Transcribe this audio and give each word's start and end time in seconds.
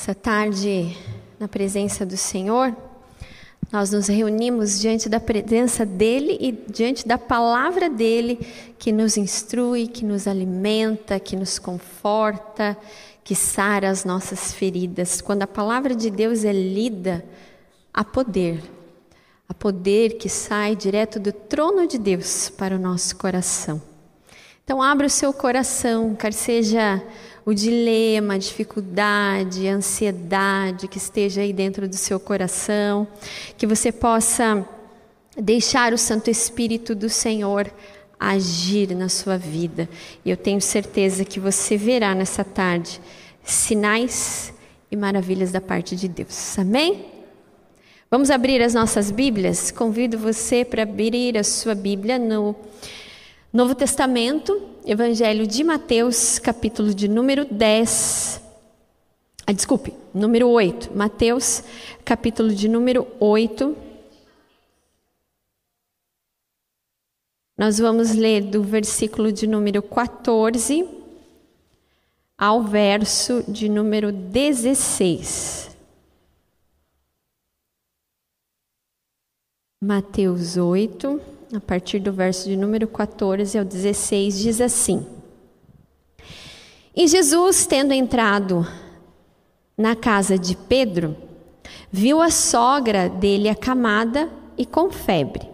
Essa 0.00 0.14
tarde, 0.14 0.96
na 1.40 1.48
presença 1.48 2.06
do 2.06 2.16
Senhor, 2.16 2.74
nós 3.70 3.90
nos 3.90 4.06
reunimos 4.06 4.78
diante 4.80 5.08
da 5.08 5.18
presença 5.18 5.84
dEle 5.84 6.38
e 6.40 6.52
diante 6.52 7.06
da 7.06 7.18
palavra 7.18 7.90
dEle 7.90 8.36
que 8.78 8.92
nos 8.92 9.16
instrui, 9.16 9.88
que 9.88 10.04
nos 10.04 10.28
alimenta, 10.28 11.18
que 11.18 11.34
nos 11.34 11.58
conforta, 11.58 12.78
que 13.24 13.34
sara 13.34 13.90
as 13.90 14.04
nossas 14.04 14.54
feridas. 14.54 15.20
Quando 15.20 15.42
a 15.42 15.48
palavra 15.48 15.96
de 15.96 16.10
Deus 16.10 16.44
é 16.44 16.52
lida, 16.52 17.24
há 17.92 18.04
poder, 18.04 18.62
há 19.48 19.52
poder 19.52 20.16
que 20.16 20.28
sai 20.28 20.76
direto 20.76 21.18
do 21.18 21.32
trono 21.32 21.88
de 21.88 21.98
Deus 21.98 22.48
para 22.48 22.76
o 22.76 22.78
nosso 22.78 23.16
coração. 23.16 23.82
Então, 24.62 24.80
abra 24.80 25.06
o 25.06 25.10
seu 25.10 25.32
coração, 25.32 26.14
quer 26.14 26.32
seja 26.32 27.02
o 27.48 27.54
dilema, 27.54 28.34
a 28.34 28.38
dificuldade, 28.38 29.66
a 29.66 29.72
ansiedade 29.72 30.86
que 30.86 30.98
esteja 30.98 31.40
aí 31.40 31.50
dentro 31.50 31.88
do 31.88 31.96
seu 31.96 32.20
coração, 32.20 33.08
que 33.56 33.66
você 33.66 33.90
possa 33.90 34.68
deixar 35.34 35.94
o 35.94 35.96
Santo 35.96 36.28
Espírito 36.28 36.94
do 36.94 37.08
Senhor 37.08 37.72
agir 38.20 38.94
na 38.94 39.08
sua 39.08 39.38
vida. 39.38 39.88
E 40.26 40.30
eu 40.30 40.36
tenho 40.36 40.60
certeza 40.60 41.24
que 41.24 41.40
você 41.40 41.78
verá 41.78 42.14
nessa 42.14 42.44
tarde 42.44 43.00
sinais 43.42 44.52
e 44.90 44.94
maravilhas 44.94 45.50
da 45.50 45.60
parte 45.62 45.96
de 45.96 46.06
Deus. 46.06 46.58
Amém? 46.58 47.06
Vamos 48.10 48.30
abrir 48.30 48.60
as 48.60 48.74
nossas 48.74 49.10
Bíblias? 49.10 49.70
Convido 49.70 50.18
você 50.18 50.66
para 50.66 50.82
abrir 50.82 51.38
a 51.38 51.42
sua 51.42 51.74
Bíblia 51.74 52.18
no 52.18 52.54
Novo 53.50 53.74
Testamento, 53.74 54.60
Evangelho 54.84 55.46
de 55.46 55.64
Mateus, 55.64 56.38
capítulo 56.38 56.92
de 56.92 57.08
número 57.08 57.46
10. 57.46 58.42
Ah, 59.46 59.52
desculpe, 59.52 59.94
número 60.12 60.50
8. 60.50 60.94
Mateus, 60.94 61.64
capítulo 62.04 62.50
de 62.50 62.68
número 62.68 63.08
8. 63.18 63.74
Nós 67.56 67.78
vamos 67.78 68.14
ler 68.14 68.42
do 68.42 68.62
versículo 68.62 69.32
de 69.32 69.46
número 69.46 69.80
14 69.80 70.86
ao 72.36 72.62
verso 72.62 73.42
de 73.50 73.66
número 73.66 74.12
16. 74.12 75.74
Mateus 79.80 80.58
8 80.58 81.37
a 81.52 81.60
partir 81.60 81.98
do 81.98 82.12
verso 82.12 82.48
de 82.48 82.56
número 82.56 82.86
14 82.86 83.58
ao 83.58 83.64
16, 83.64 84.38
diz 84.38 84.60
assim: 84.60 85.06
E 86.94 87.06
Jesus, 87.06 87.66
tendo 87.66 87.92
entrado 87.92 88.66
na 89.76 89.96
casa 89.96 90.38
de 90.38 90.56
Pedro, 90.56 91.16
viu 91.90 92.20
a 92.20 92.30
sogra 92.30 93.08
dele 93.08 93.48
acamada 93.48 94.28
e 94.56 94.66
com 94.66 94.90
febre. 94.90 95.48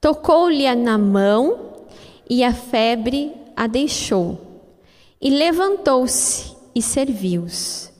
Tocou-lhe 0.00 0.72
na 0.74 0.96
mão 0.96 1.86
e 2.28 2.44
a 2.44 2.52
febre 2.52 3.32
a 3.56 3.66
deixou. 3.66 4.38
E 5.20 5.28
levantou-se 5.28 6.56
e 6.74 6.80
serviu-os. 6.80 7.90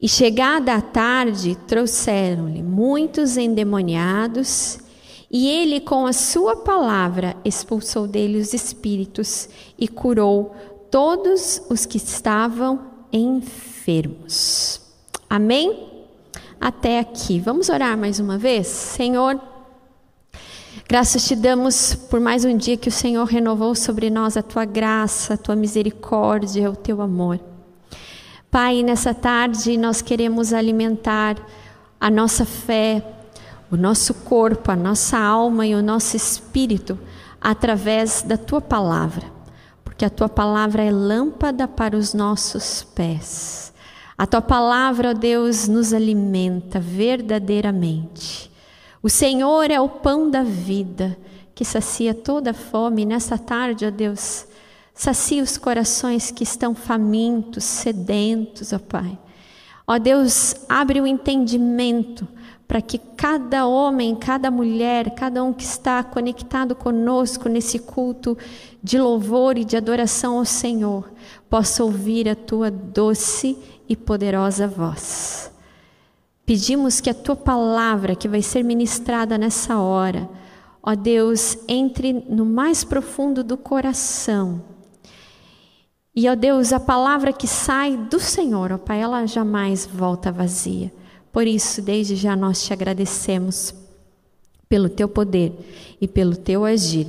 E 0.00 0.08
chegada 0.08 0.74
a 0.74 0.80
tarde, 0.80 1.54
trouxeram-lhe 1.68 2.60
muitos 2.60 3.36
endemoniados 3.36 4.81
e 5.32 5.48
ele, 5.48 5.80
com 5.80 6.04
a 6.04 6.12
sua 6.12 6.56
palavra, 6.56 7.34
expulsou 7.42 8.06
dele 8.06 8.38
os 8.38 8.52
espíritos 8.52 9.48
e 9.78 9.88
curou 9.88 10.54
todos 10.90 11.62
os 11.70 11.86
que 11.86 11.96
estavam 11.96 12.82
enfermos. 13.10 14.82
Amém? 15.30 15.88
Até 16.60 16.98
aqui. 16.98 17.40
Vamos 17.40 17.70
orar 17.70 17.96
mais 17.96 18.20
uma 18.20 18.36
vez? 18.36 18.66
Senhor, 18.66 19.40
graças 20.86 21.26
te 21.26 21.34
damos 21.34 21.94
por 21.94 22.20
mais 22.20 22.44
um 22.44 22.54
dia 22.54 22.76
que 22.76 22.90
o 22.90 22.92
Senhor 22.92 23.24
renovou 23.24 23.74
sobre 23.74 24.10
nós 24.10 24.36
a 24.36 24.42
tua 24.42 24.66
graça, 24.66 25.32
a 25.32 25.38
tua 25.38 25.56
misericórdia, 25.56 26.70
o 26.70 26.76
teu 26.76 27.00
amor. 27.00 27.40
Pai, 28.50 28.82
nessa 28.82 29.14
tarde 29.14 29.78
nós 29.78 30.02
queremos 30.02 30.52
alimentar 30.52 31.36
a 31.98 32.10
nossa 32.10 32.44
fé, 32.44 33.21
o 33.72 33.76
nosso 33.76 34.12
corpo, 34.12 34.70
a 34.70 34.76
nossa 34.76 35.18
alma 35.18 35.66
e 35.66 35.74
o 35.74 35.82
nosso 35.82 36.14
espírito 36.14 36.98
através 37.40 38.20
da 38.20 38.36
tua 38.36 38.60
palavra, 38.60 39.24
porque 39.82 40.04
a 40.04 40.10
tua 40.10 40.28
palavra 40.28 40.84
é 40.84 40.90
lâmpada 40.90 41.66
para 41.66 41.96
os 41.96 42.12
nossos 42.12 42.82
pés. 42.94 43.72
A 44.16 44.26
tua 44.26 44.42
palavra, 44.42 45.10
ó 45.10 45.14
Deus, 45.14 45.68
nos 45.68 45.94
alimenta 45.94 46.78
verdadeiramente. 46.78 48.52
O 49.02 49.08
Senhor 49.08 49.70
é 49.70 49.80
o 49.80 49.88
pão 49.88 50.30
da 50.30 50.42
vida 50.42 51.16
que 51.54 51.64
sacia 51.64 52.12
toda 52.12 52.52
fome. 52.52 53.06
Nessa 53.06 53.38
tarde, 53.38 53.86
ó 53.86 53.90
Deus, 53.90 54.46
sacia 54.92 55.42
os 55.42 55.56
corações 55.56 56.30
que 56.30 56.44
estão 56.44 56.74
famintos, 56.74 57.64
sedentos, 57.64 58.70
ó 58.74 58.78
Pai. 58.78 59.18
Ó 59.86 59.98
Deus, 59.98 60.56
abre 60.68 61.00
o 61.00 61.06
entendimento 61.06 62.28
para 62.72 62.80
que 62.80 62.96
cada 62.96 63.66
homem, 63.66 64.16
cada 64.16 64.50
mulher, 64.50 65.10
cada 65.10 65.44
um 65.44 65.52
que 65.52 65.62
está 65.62 66.02
conectado 66.02 66.74
conosco 66.74 67.46
nesse 67.46 67.78
culto 67.78 68.34
de 68.82 68.98
louvor 68.98 69.58
e 69.58 69.64
de 69.64 69.76
adoração 69.76 70.38
ao 70.38 70.46
Senhor, 70.46 71.12
possa 71.50 71.84
ouvir 71.84 72.30
a 72.30 72.34
tua 72.34 72.70
doce 72.70 73.58
e 73.86 73.94
poderosa 73.94 74.66
voz. 74.66 75.52
Pedimos 76.46 76.98
que 76.98 77.10
a 77.10 77.14
tua 77.14 77.36
palavra, 77.36 78.16
que 78.16 78.26
vai 78.26 78.40
ser 78.40 78.64
ministrada 78.64 79.36
nessa 79.36 79.78
hora, 79.78 80.26
ó 80.82 80.94
Deus, 80.94 81.58
entre 81.68 82.24
no 82.26 82.46
mais 82.46 82.84
profundo 82.84 83.44
do 83.44 83.58
coração. 83.58 84.62
E, 86.16 86.26
ó 86.26 86.34
Deus, 86.34 86.72
a 86.72 86.80
palavra 86.80 87.34
que 87.34 87.46
sai 87.46 87.98
do 87.98 88.18
Senhor, 88.18 88.72
ó 88.72 88.78
Pai, 88.78 89.02
ela 89.02 89.26
jamais 89.26 89.84
volta 89.84 90.32
vazia 90.32 90.90
por 91.32 91.46
isso, 91.46 91.80
desde 91.80 92.14
já 92.14 92.36
nós 92.36 92.62
te 92.62 92.72
agradecemos 92.72 93.74
pelo 94.68 94.88
teu 94.88 95.08
poder 95.08 95.52
e 96.00 96.06
pelo 96.06 96.36
teu 96.36 96.64
agir. 96.64 97.06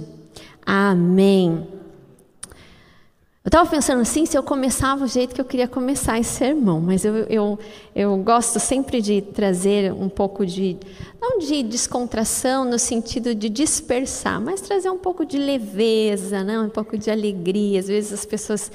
Amém. 0.65 1.67
Eu 3.43 3.49
estava 3.49 3.69
pensando 3.69 4.01
assim, 4.01 4.25
se 4.25 4.37
eu 4.37 4.41
começava 4.41 5.03
o 5.03 5.07
jeito 5.07 5.35
que 5.35 5.41
eu 5.41 5.45
queria 5.45 5.67
começar 5.67 6.17
esse 6.17 6.29
sermão, 6.29 6.79
mas 6.79 7.03
eu, 7.03 7.13
eu, 7.25 7.59
eu 7.93 8.15
gosto 8.19 8.57
sempre 8.57 9.01
de 9.01 9.21
trazer 9.21 9.91
um 9.91 10.07
pouco 10.07 10.45
de, 10.45 10.77
não 11.21 11.39
de 11.39 11.61
descontração 11.61 12.63
no 12.63 12.79
sentido 12.79 13.35
de 13.35 13.49
dispersar, 13.49 14.39
mas 14.39 14.61
trazer 14.61 14.89
um 14.89 14.97
pouco 14.97 15.25
de 15.25 15.37
leveza, 15.37 16.41
né? 16.41 16.57
um 16.57 16.69
pouco 16.69 16.97
de 16.97 17.11
alegria. 17.11 17.81
Às 17.81 17.89
vezes 17.89 18.13
as 18.13 18.25
pessoas 18.25 18.71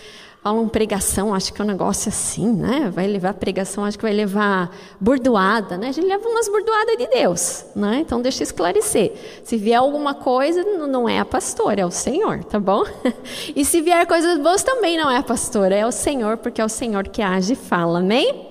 falam 0.48 0.66
pregação, 0.66 1.34
acho 1.34 1.52
que 1.52 1.60
é 1.60 1.64
um 1.64 1.68
negócio 1.68 2.08
assim, 2.08 2.50
né? 2.50 2.90
Vai 2.90 3.06
levar 3.06 3.34
pregação, 3.34 3.84
acho 3.84 3.98
que 3.98 4.04
vai 4.04 4.14
levar 4.14 4.74
burdoada, 4.98 5.76
né? 5.76 5.88
A 5.88 5.92
gente 5.92 6.06
leva 6.06 6.26
umas 6.26 6.48
burdoadas 6.48 6.96
de 6.96 7.06
Deus, 7.06 7.66
né? 7.76 7.98
Então 8.00 8.22
deixa 8.22 8.42
eu 8.42 8.44
esclarecer. 8.44 9.12
Se 9.44 9.58
vier 9.58 9.78
alguma 9.78 10.14
coisa, 10.14 10.62
não 10.62 11.06
é 11.06 11.18
a 11.18 11.24
pastora, 11.24 11.82
é 11.82 11.84
o 11.84 11.90
Senhor, 11.90 12.42
tá 12.44 12.58
bom? 12.58 12.82
E 13.54 13.62
se 13.62 13.82
vier 13.82 14.06
coisas 14.06 14.38
boas, 14.38 14.62
também 14.62 14.96
não 14.96 15.10
é 15.10 15.18
a 15.18 15.22
pastora, 15.22 15.74
é 15.74 15.86
o 15.86 15.92
Senhor, 15.92 16.38
porque 16.38 16.60
é 16.60 16.64
o 16.64 16.68
Senhor 16.68 17.06
que 17.08 17.20
age 17.20 17.52
e 17.52 17.56
fala, 17.56 17.98
amém? 17.98 18.48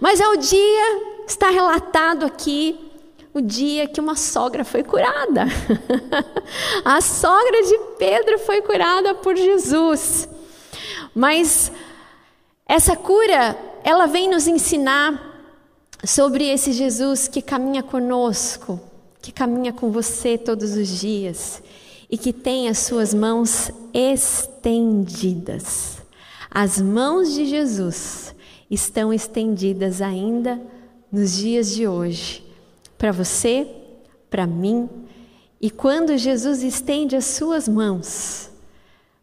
Mas 0.00 0.20
é 0.20 0.28
o 0.28 0.36
dia, 0.36 1.02
está 1.26 1.50
relatado 1.50 2.24
aqui, 2.24 2.78
o 3.34 3.42
dia 3.42 3.86
que 3.86 4.00
uma 4.00 4.16
sogra 4.16 4.64
foi 4.64 4.82
curada. 4.82 5.44
a 6.82 7.00
sogra 7.02 7.62
de 7.62 7.78
Pedro 7.98 8.38
foi 8.38 8.62
curada 8.62 9.14
por 9.14 9.36
Jesus. 9.36 10.28
Mas 11.18 11.72
essa 12.64 12.94
cura, 12.94 13.58
ela 13.82 14.06
vem 14.06 14.30
nos 14.30 14.46
ensinar 14.46 15.20
sobre 16.04 16.48
esse 16.48 16.70
Jesus 16.70 17.26
que 17.26 17.42
caminha 17.42 17.82
conosco, 17.82 18.78
que 19.20 19.32
caminha 19.32 19.72
com 19.72 19.90
você 19.90 20.38
todos 20.38 20.76
os 20.76 20.86
dias 20.86 21.60
e 22.08 22.16
que 22.16 22.32
tem 22.32 22.68
as 22.68 22.78
suas 22.78 23.12
mãos 23.12 23.68
estendidas. 23.92 25.98
As 26.48 26.80
mãos 26.80 27.34
de 27.34 27.46
Jesus 27.46 28.32
estão 28.70 29.12
estendidas 29.12 30.00
ainda 30.00 30.62
nos 31.10 31.36
dias 31.36 31.74
de 31.74 31.88
hoje, 31.88 32.46
para 32.96 33.10
você, 33.10 33.66
para 34.30 34.46
mim. 34.46 34.88
E 35.60 35.68
quando 35.68 36.16
Jesus 36.16 36.62
estende 36.62 37.16
as 37.16 37.24
suas 37.24 37.66
mãos, 37.66 38.47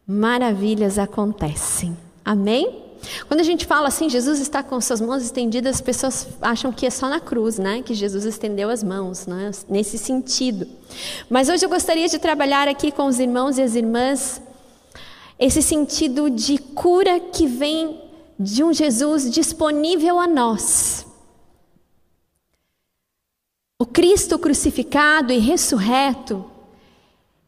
maravilhas 0.07 0.97
acontecem. 0.99 1.97
Amém? 2.23 2.83
Quando 3.27 3.39
a 3.39 3.43
gente 3.43 3.65
fala 3.65 3.87
assim, 3.87 4.09
Jesus 4.09 4.39
está 4.39 4.63
com 4.63 4.79
suas 4.81 4.99
mãos 4.99 5.23
estendidas, 5.23 5.75
as 5.75 5.81
pessoas 5.81 6.27
acham 6.41 6.71
que 6.71 6.85
é 6.85 6.89
só 6.89 7.07
na 7.07 7.19
cruz, 7.19 7.59
né? 7.59 7.81
Que 7.83 7.93
Jesus 7.93 8.25
estendeu 8.25 8.69
as 8.69 8.83
mãos, 8.83 9.27
né? 9.27 9.51
Nesse 9.69 9.97
sentido. 9.97 10.67
Mas 11.29 11.49
hoje 11.49 11.65
eu 11.65 11.69
gostaria 11.69 12.07
de 12.07 12.17
trabalhar 12.17 12.67
aqui 12.67 12.91
com 12.91 13.05
os 13.05 13.19
irmãos 13.19 13.57
e 13.57 13.61
as 13.61 13.75
irmãs 13.75 14.41
esse 15.37 15.61
sentido 15.61 16.29
de 16.29 16.57
cura 16.57 17.19
que 17.19 17.45
vem 17.45 18.01
de 18.39 18.63
um 18.63 18.73
Jesus 18.73 19.29
disponível 19.29 20.19
a 20.19 20.27
nós. 20.27 21.05
O 23.77 23.85
Cristo 23.85 24.39
crucificado 24.39 25.33
e 25.33 25.37
ressurreto, 25.37 26.45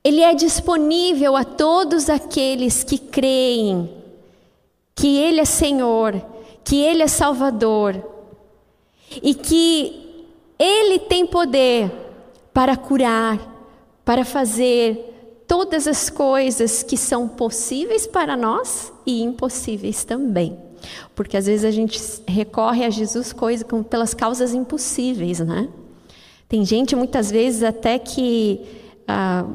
ele 0.03 0.21
é 0.21 0.33
disponível 0.33 1.35
a 1.35 1.43
todos 1.43 2.09
aqueles 2.09 2.83
que 2.83 2.97
creem 2.97 3.97
que 4.97 5.15
Ele 5.15 5.39
é 5.39 5.45
Senhor, 5.45 6.19
que 6.63 6.81
Ele 6.81 7.03
é 7.03 7.07
Salvador 7.07 8.03
e 9.21 9.33
que 9.35 10.25
Ele 10.57 10.99
tem 10.99 11.25
poder 11.25 11.91
para 12.51 12.75
curar, 12.75 13.39
para 14.03 14.25
fazer 14.25 15.43
todas 15.47 15.87
as 15.87 16.09
coisas 16.09 16.81
que 16.81 16.97
são 16.97 17.27
possíveis 17.27 18.07
para 18.07 18.35
nós 18.35 18.91
e 19.05 19.21
impossíveis 19.21 20.03
também. 20.03 20.57
Porque 21.15 21.37
às 21.37 21.45
vezes 21.45 21.63
a 21.63 21.71
gente 21.71 21.99
recorre 22.27 22.83
a 22.83 22.89
Jesus 22.89 23.31
coisa, 23.31 23.63
pelas 23.89 24.15
causas 24.15 24.53
impossíveis, 24.53 25.39
né? 25.39 25.69
Tem 26.49 26.65
gente 26.65 26.95
muitas 26.95 27.29
vezes 27.29 27.61
até 27.61 27.99
que, 27.99 28.61
ah, 29.07 29.45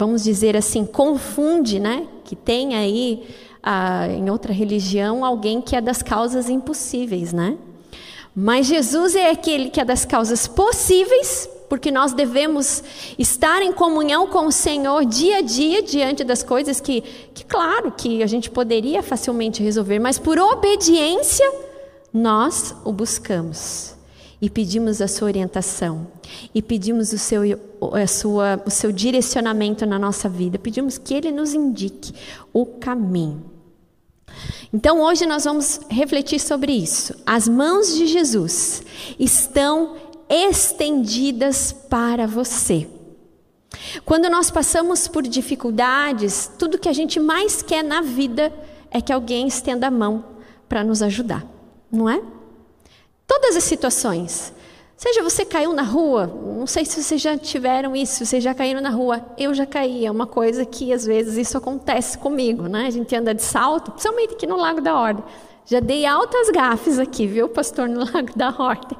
vamos 0.00 0.24
dizer 0.24 0.56
assim, 0.56 0.86
confunde, 0.86 1.78
né? 1.78 2.06
Que 2.24 2.34
tem 2.34 2.74
aí 2.74 3.22
ah, 3.62 4.08
em 4.08 4.30
outra 4.30 4.50
religião 4.50 5.26
alguém 5.26 5.60
que 5.60 5.76
é 5.76 5.80
das 5.80 6.02
causas 6.02 6.48
impossíveis, 6.48 7.34
né? 7.34 7.58
Mas 8.34 8.66
Jesus 8.66 9.14
é 9.14 9.30
aquele 9.30 9.68
que 9.68 9.78
é 9.78 9.84
das 9.84 10.06
causas 10.06 10.48
possíveis, 10.48 11.46
porque 11.68 11.90
nós 11.90 12.14
devemos 12.14 12.82
estar 13.18 13.60
em 13.60 13.72
comunhão 13.72 14.26
com 14.26 14.46
o 14.46 14.52
Senhor 14.52 15.04
dia 15.04 15.36
a 15.36 15.40
dia 15.42 15.82
diante 15.82 16.24
das 16.24 16.42
coisas 16.42 16.80
que, 16.80 17.02
que 17.34 17.44
claro, 17.44 17.92
que 17.92 18.22
a 18.22 18.26
gente 18.26 18.50
poderia 18.50 19.02
facilmente 19.02 19.62
resolver, 19.62 19.98
mas 19.98 20.18
por 20.18 20.38
obediência 20.38 21.46
nós 22.10 22.74
o 22.86 22.92
buscamos 22.92 23.99
e 24.40 24.48
pedimos 24.48 25.00
a 25.00 25.08
sua 25.08 25.26
orientação 25.26 26.06
e 26.54 26.62
pedimos 26.62 27.12
o 27.12 27.18
seu, 27.18 27.42
a 27.92 28.06
sua, 28.06 28.62
o 28.64 28.70
seu 28.70 28.90
direcionamento 28.90 29.84
na 29.84 29.98
nossa 29.98 30.28
vida, 30.28 30.58
pedimos 30.58 30.96
que 30.96 31.14
Ele 31.14 31.30
nos 31.30 31.52
indique 31.52 32.14
o 32.52 32.64
caminho. 32.64 33.44
Então 34.72 35.00
hoje 35.00 35.26
nós 35.26 35.44
vamos 35.44 35.80
refletir 35.88 36.40
sobre 36.40 36.72
isso. 36.72 37.14
As 37.26 37.48
mãos 37.48 37.94
de 37.94 38.06
Jesus 38.06 38.82
estão 39.18 39.96
estendidas 40.28 41.72
para 41.72 42.26
você. 42.26 42.88
Quando 44.04 44.28
nós 44.28 44.50
passamos 44.50 45.08
por 45.08 45.22
dificuldades, 45.22 46.50
tudo 46.58 46.78
que 46.78 46.88
a 46.88 46.92
gente 46.92 47.18
mais 47.18 47.62
quer 47.62 47.82
na 47.82 48.00
vida 48.00 48.52
é 48.90 49.00
que 49.00 49.12
alguém 49.12 49.46
estenda 49.46 49.88
a 49.88 49.90
mão 49.90 50.24
para 50.68 50.84
nos 50.84 51.02
ajudar, 51.02 51.44
não 51.90 52.08
é? 52.08 52.22
Todas 53.30 53.54
as 53.54 53.62
situações. 53.62 54.52
Seja 54.96 55.22
você 55.22 55.44
caiu 55.44 55.72
na 55.72 55.84
rua, 55.84 56.26
não 56.26 56.66
sei 56.66 56.84
se 56.84 57.00
vocês 57.00 57.22
já 57.22 57.38
tiveram 57.38 57.94
isso, 57.94 58.26
vocês 58.26 58.42
já 58.42 58.52
caíram 58.52 58.80
na 58.80 58.90
rua. 58.90 59.24
Eu 59.38 59.54
já 59.54 59.64
caí, 59.64 60.04
é 60.04 60.10
uma 60.10 60.26
coisa 60.26 60.66
que 60.66 60.92
às 60.92 61.06
vezes 61.06 61.36
isso 61.36 61.56
acontece 61.56 62.18
comigo, 62.18 62.64
né? 62.64 62.88
A 62.88 62.90
gente 62.90 63.14
anda 63.14 63.32
de 63.32 63.40
salto, 63.40 63.92
principalmente 63.92 64.34
aqui 64.34 64.48
no 64.48 64.56
Lago 64.56 64.80
da 64.80 64.98
Ordem. 64.98 65.22
Já 65.64 65.78
dei 65.78 66.04
altas 66.04 66.50
gafes 66.50 66.98
aqui, 66.98 67.24
viu, 67.24 67.48
pastor, 67.48 67.88
no 67.88 68.00
Lago 68.12 68.32
da 68.34 68.52
Ordem. 68.58 68.98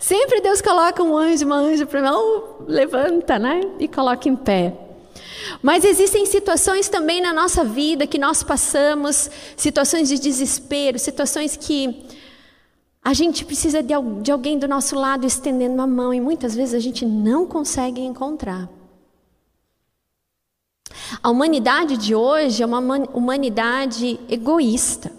Sempre 0.00 0.40
Deus 0.40 0.60
coloca 0.60 1.00
um 1.00 1.16
anjo, 1.16 1.46
uma 1.46 1.58
anja 1.58 1.86
para 1.86 2.02
mim, 2.02 2.08
oh, 2.08 2.64
levanta, 2.66 3.38
né? 3.38 3.60
E 3.78 3.86
coloca 3.86 4.28
em 4.28 4.34
pé. 4.34 4.74
Mas 5.62 5.84
existem 5.84 6.26
situações 6.26 6.88
também 6.88 7.20
na 7.20 7.32
nossa 7.32 7.62
vida 7.62 8.08
que 8.08 8.18
nós 8.18 8.42
passamos, 8.42 9.30
situações 9.56 10.08
de 10.08 10.18
desespero, 10.18 10.98
situações 10.98 11.56
que 11.56 12.17
a 13.08 13.14
gente 13.14 13.42
precisa 13.42 13.82
de, 13.82 13.94
de 14.20 14.30
alguém 14.30 14.58
do 14.58 14.68
nosso 14.68 14.94
lado 14.94 15.26
estendendo 15.26 15.72
uma 15.72 15.86
mão 15.86 16.12
e 16.12 16.20
muitas 16.20 16.54
vezes 16.54 16.74
a 16.74 16.78
gente 16.78 17.06
não 17.06 17.46
consegue 17.46 18.02
encontrar. 18.02 18.68
A 21.22 21.30
humanidade 21.30 21.96
de 21.96 22.14
hoje 22.14 22.62
é 22.62 22.66
uma 22.66 22.80
humanidade 23.14 24.20
egoísta. 24.28 25.10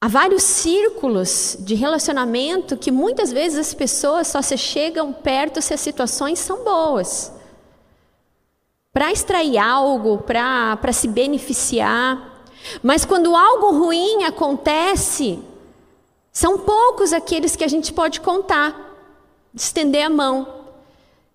Há 0.00 0.08
vários 0.08 0.42
círculos 0.42 1.58
de 1.60 1.74
relacionamento 1.74 2.78
que 2.78 2.90
muitas 2.90 3.30
vezes 3.30 3.58
as 3.58 3.74
pessoas 3.74 4.26
só 4.26 4.40
se 4.40 4.56
chegam 4.56 5.12
perto 5.12 5.60
se 5.60 5.74
as 5.74 5.80
situações 5.82 6.38
são 6.38 6.64
boas. 6.64 7.30
Para 8.90 9.12
extrair 9.12 9.58
algo, 9.58 10.16
para 10.16 10.92
se 10.94 11.08
beneficiar. 11.08 12.35
Mas 12.82 13.04
quando 13.04 13.36
algo 13.36 13.70
ruim 13.78 14.24
acontece, 14.24 15.38
são 16.32 16.58
poucos 16.58 17.12
aqueles 17.12 17.56
que 17.56 17.64
a 17.64 17.68
gente 17.68 17.92
pode 17.92 18.20
contar, 18.20 18.94
de 19.54 19.60
estender 19.60 20.04
a 20.04 20.10
mão, 20.10 20.64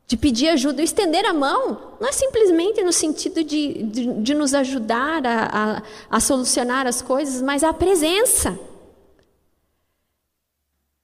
de 0.08 0.18
pedir 0.18 0.50
ajuda. 0.50 0.84
estender 0.84 1.26
a 1.26 1.34
mão 1.34 1.96
não 2.00 2.08
é 2.08 2.12
simplesmente 2.12 2.84
no 2.84 2.92
sentido 2.92 3.44
de, 3.44 3.84
de, 3.84 4.14
de 4.22 4.34
nos 4.34 4.54
ajudar 4.54 5.26
a, 5.26 5.78
a, 5.78 5.84
a 6.10 6.20
solucionar 6.20 6.86
as 6.86 7.02
coisas, 7.02 7.42
mas 7.42 7.64
a 7.64 7.74
presença. 7.74 8.60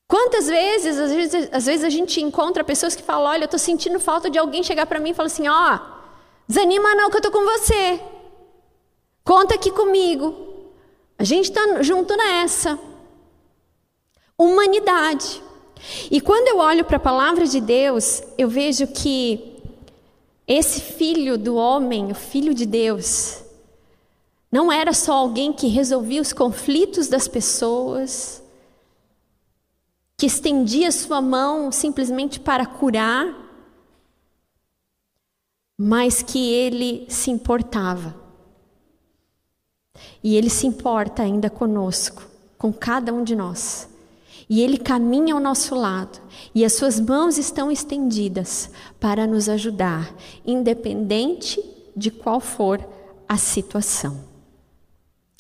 Quantas 0.08 0.48
vezes 0.48 0.98
às, 0.98 1.12
vezes, 1.12 1.50
às 1.52 1.66
vezes 1.66 1.84
a 1.84 1.90
gente 1.90 2.22
encontra 2.22 2.64
pessoas 2.64 2.96
que 2.96 3.04
falam: 3.04 3.30
Olha, 3.32 3.44
eu 3.44 3.46
estou 3.46 3.60
sentindo 3.60 4.00
falta 4.00 4.30
de 4.30 4.38
alguém 4.38 4.64
chegar 4.64 4.86
para 4.86 5.00
mim 5.00 5.10
e 5.10 5.14
falar 5.14 5.28
assim: 5.28 5.48
Ó, 5.48 5.76
oh, 5.76 5.80
desanima 6.48 6.96
não 6.96 7.10
que 7.10 7.16
eu 7.16 7.20
estou 7.20 7.32
com 7.32 7.44
você. 7.44 8.00
Conta 9.28 9.56
aqui 9.56 9.72
comigo. 9.72 10.34
A 11.20 11.24
gente 11.26 11.50
está 11.50 11.84
junto 11.84 12.16
nessa. 12.16 12.80
Humanidade. 14.38 15.44
E 16.10 16.22
quando 16.22 16.48
eu 16.48 16.60
olho 16.60 16.86
para 16.86 16.96
a 16.96 17.02
palavra 17.02 17.46
de 17.46 17.60
Deus, 17.60 18.24
eu 18.38 18.48
vejo 18.48 18.88
que 18.88 19.62
esse 20.48 20.80
filho 20.80 21.38
do 21.38 21.58
homem, 21.58 22.10
o 22.10 22.16
filho 22.16 22.54
de 22.54 22.66
Deus, 22.66 23.44
não 24.50 24.72
era 24.72 24.94
só 24.94 25.16
alguém 25.16 25.52
que 25.52 25.68
resolvia 25.68 26.22
os 26.22 26.32
conflitos 26.32 27.10
das 27.10 27.28
pessoas, 27.28 28.42
que 30.16 30.26
estendia 30.26 30.90
sua 30.90 31.20
mão 31.20 31.70
simplesmente 31.70 32.40
para 32.40 32.66
curar, 32.66 33.36
mas 35.78 36.24
que 36.24 36.50
ele 36.54 37.06
se 37.10 37.30
importava 37.30 38.27
e 40.24 40.36
Ele 40.36 40.50
se 40.50 40.68
importa 40.68 41.24
ainda 41.24 41.50
conosco, 41.50 42.24
com 42.58 42.72
cada 42.72 43.14
um 43.14 43.24
de 43.24 43.36
nós. 43.36 43.90
E 44.50 44.62
Ele 44.62 44.78
caminha 44.78 45.34
ao 45.34 45.40
nosso 45.40 45.76
lado, 45.76 46.20
e 46.56 46.64
as 46.64 46.74
Suas 46.74 47.00
mãos 47.00 47.38
estão 47.38 47.72
estendidas 47.72 48.70
para 49.00 49.28
nos 49.28 49.50
ajudar, 49.50 50.14
independente 50.46 51.62
de 51.96 52.12
qual 52.12 52.40
for 52.40 52.80
a 53.28 53.38
situação. 53.38 54.24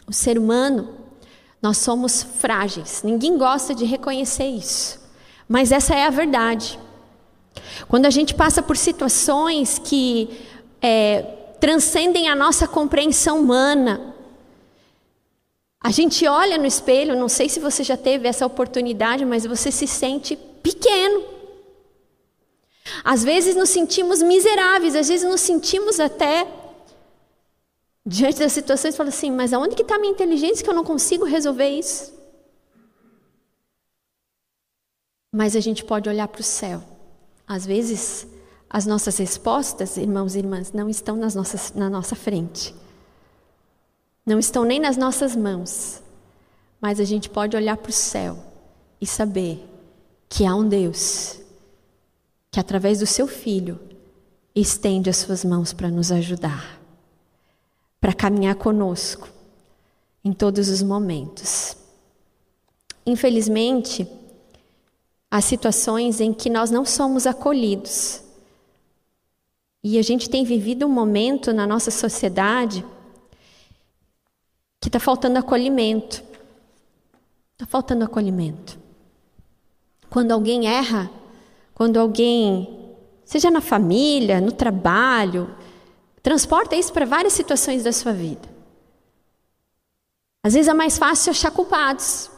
O 0.05 0.13
ser 0.13 0.37
humano, 0.37 0.89
nós 1.61 1.77
somos 1.77 2.21
frágeis, 2.21 3.01
ninguém 3.03 3.37
gosta 3.37 3.73
de 3.73 3.85
reconhecer 3.85 4.47
isso, 4.47 4.99
mas 5.47 5.71
essa 5.71 5.95
é 5.95 6.05
a 6.05 6.09
verdade. 6.09 6.79
Quando 7.87 8.05
a 8.05 8.09
gente 8.09 8.33
passa 8.33 8.61
por 8.61 8.77
situações 8.77 9.79
que 9.79 10.29
é, 10.81 11.21
transcendem 11.59 12.27
a 12.27 12.35
nossa 12.35 12.67
compreensão 12.67 13.39
humana, 13.39 14.15
a 15.87 15.91
gente 15.91 16.27
olha 16.27 16.57
no 16.57 16.65
espelho, 16.65 17.17
não 17.17 17.29
sei 17.29 17.47
se 17.47 17.61
você 17.61 17.81
já 17.81 17.95
teve 17.95 18.27
essa 18.27 18.45
oportunidade, 18.45 19.23
mas 19.23 19.45
você 19.45 19.71
se 19.71 19.87
sente 19.87 20.35
pequeno. 20.61 21.23
Às 23.05 23.23
vezes 23.23 23.55
nos 23.55 23.69
sentimos 23.69 24.21
miseráveis, 24.21 24.97
às 24.97 25.07
vezes 25.07 25.25
nos 25.25 25.39
sentimos 25.39 25.97
até 25.97 26.45
diante 28.05 28.39
das 28.39 28.51
situações 28.51 28.97
fala 28.97 29.07
assim, 29.07 29.31
mas 29.31 29.53
aonde 29.53 29.77
que 29.77 29.81
está 29.81 29.97
minha 29.97 30.11
inteligência 30.11 30.61
que 30.61 30.69
eu 30.69 30.75
não 30.75 30.83
consigo 30.83 31.23
resolver 31.23 31.69
isso? 31.69 32.13
Mas 35.33 35.55
a 35.55 35.61
gente 35.61 35.85
pode 35.85 36.09
olhar 36.09 36.27
para 36.27 36.41
o 36.41 36.43
céu. 36.43 36.83
Às 37.47 37.65
vezes 37.65 38.27
as 38.69 38.85
nossas 38.85 39.15
respostas, 39.15 39.95
irmãos 39.95 40.35
e 40.35 40.39
irmãs, 40.39 40.73
não 40.73 40.89
estão 40.89 41.15
nas 41.15 41.33
nossas, 41.33 41.71
na 41.71 41.89
nossa 41.89 42.13
frente 42.13 42.75
não 44.27 44.39
estão 44.39 44.65
nem 44.65 44.77
nas 44.77 44.97
nossas 44.97 45.37
mãos, 45.37 46.03
mas 46.81 46.99
a 46.99 47.05
gente 47.05 47.29
pode 47.29 47.55
olhar 47.55 47.77
para 47.77 47.89
o 47.89 47.93
céu 47.93 48.37
e 48.99 49.07
saber 49.07 49.65
que 50.27 50.45
há 50.45 50.53
um 50.53 50.67
Deus 50.67 51.39
que, 52.51 52.59
através 52.59 52.99
do 52.99 53.05
seu 53.05 53.25
Filho, 53.25 53.79
estende 54.53 55.09
as 55.09 55.15
suas 55.15 55.45
mãos 55.45 55.71
para 55.71 55.89
nos 55.89 56.11
ajudar, 56.11 56.77
para 58.01 58.11
caminhar 58.11 58.55
conosco 58.55 59.29
em 60.25 60.33
todos 60.33 60.67
os 60.67 60.83
momentos. 60.83 61.77
Infelizmente, 63.05 64.05
há 65.31 65.39
situações 65.39 66.19
em 66.19 66.33
que 66.33 66.49
nós 66.49 66.69
não 66.69 66.83
somos 66.83 67.25
acolhidos. 67.25 68.21
E 69.81 69.97
a 69.97 70.01
gente 70.01 70.29
tem 70.29 70.43
vivido 70.43 70.85
um 70.85 70.89
momento 70.89 71.53
na 71.53 71.65
nossa 71.65 71.91
sociedade 71.91 72.83
que 74.79 74.89
está 74.89 74.99
faltando 74.99 75.39
acolhimento. 75.39 76.23
Está 77.53 77.65
faltando 77.65 78.03
acolhimento. 78.03 78.79
Quando 80.09 80.31
alguém 80.31 80.67
erra, 80.67 81.09
quando 81.73 81.97
alguém, 81.97 82.95
seja 83.25 83.51
na 83.51 83.61
família, 83.61 84.39
no 84.39 84.51
trabalho, 84.51 85.53
transporta 86.21 86.75
isso 86.75 86.93
para 86.93 87.05
várias 87.05 87.33
situações 87.33 87.83
da 87.83 87.91
sua 87.91 88.13
vida. 88.13 88.47
Às 90.43 90.53
vezes 90.53 90.67
é 90.67 90.73
mais 90.73 90.97
fácil 90.97 91.31
achar 91.31 91.51
culpados. 91.51 92.29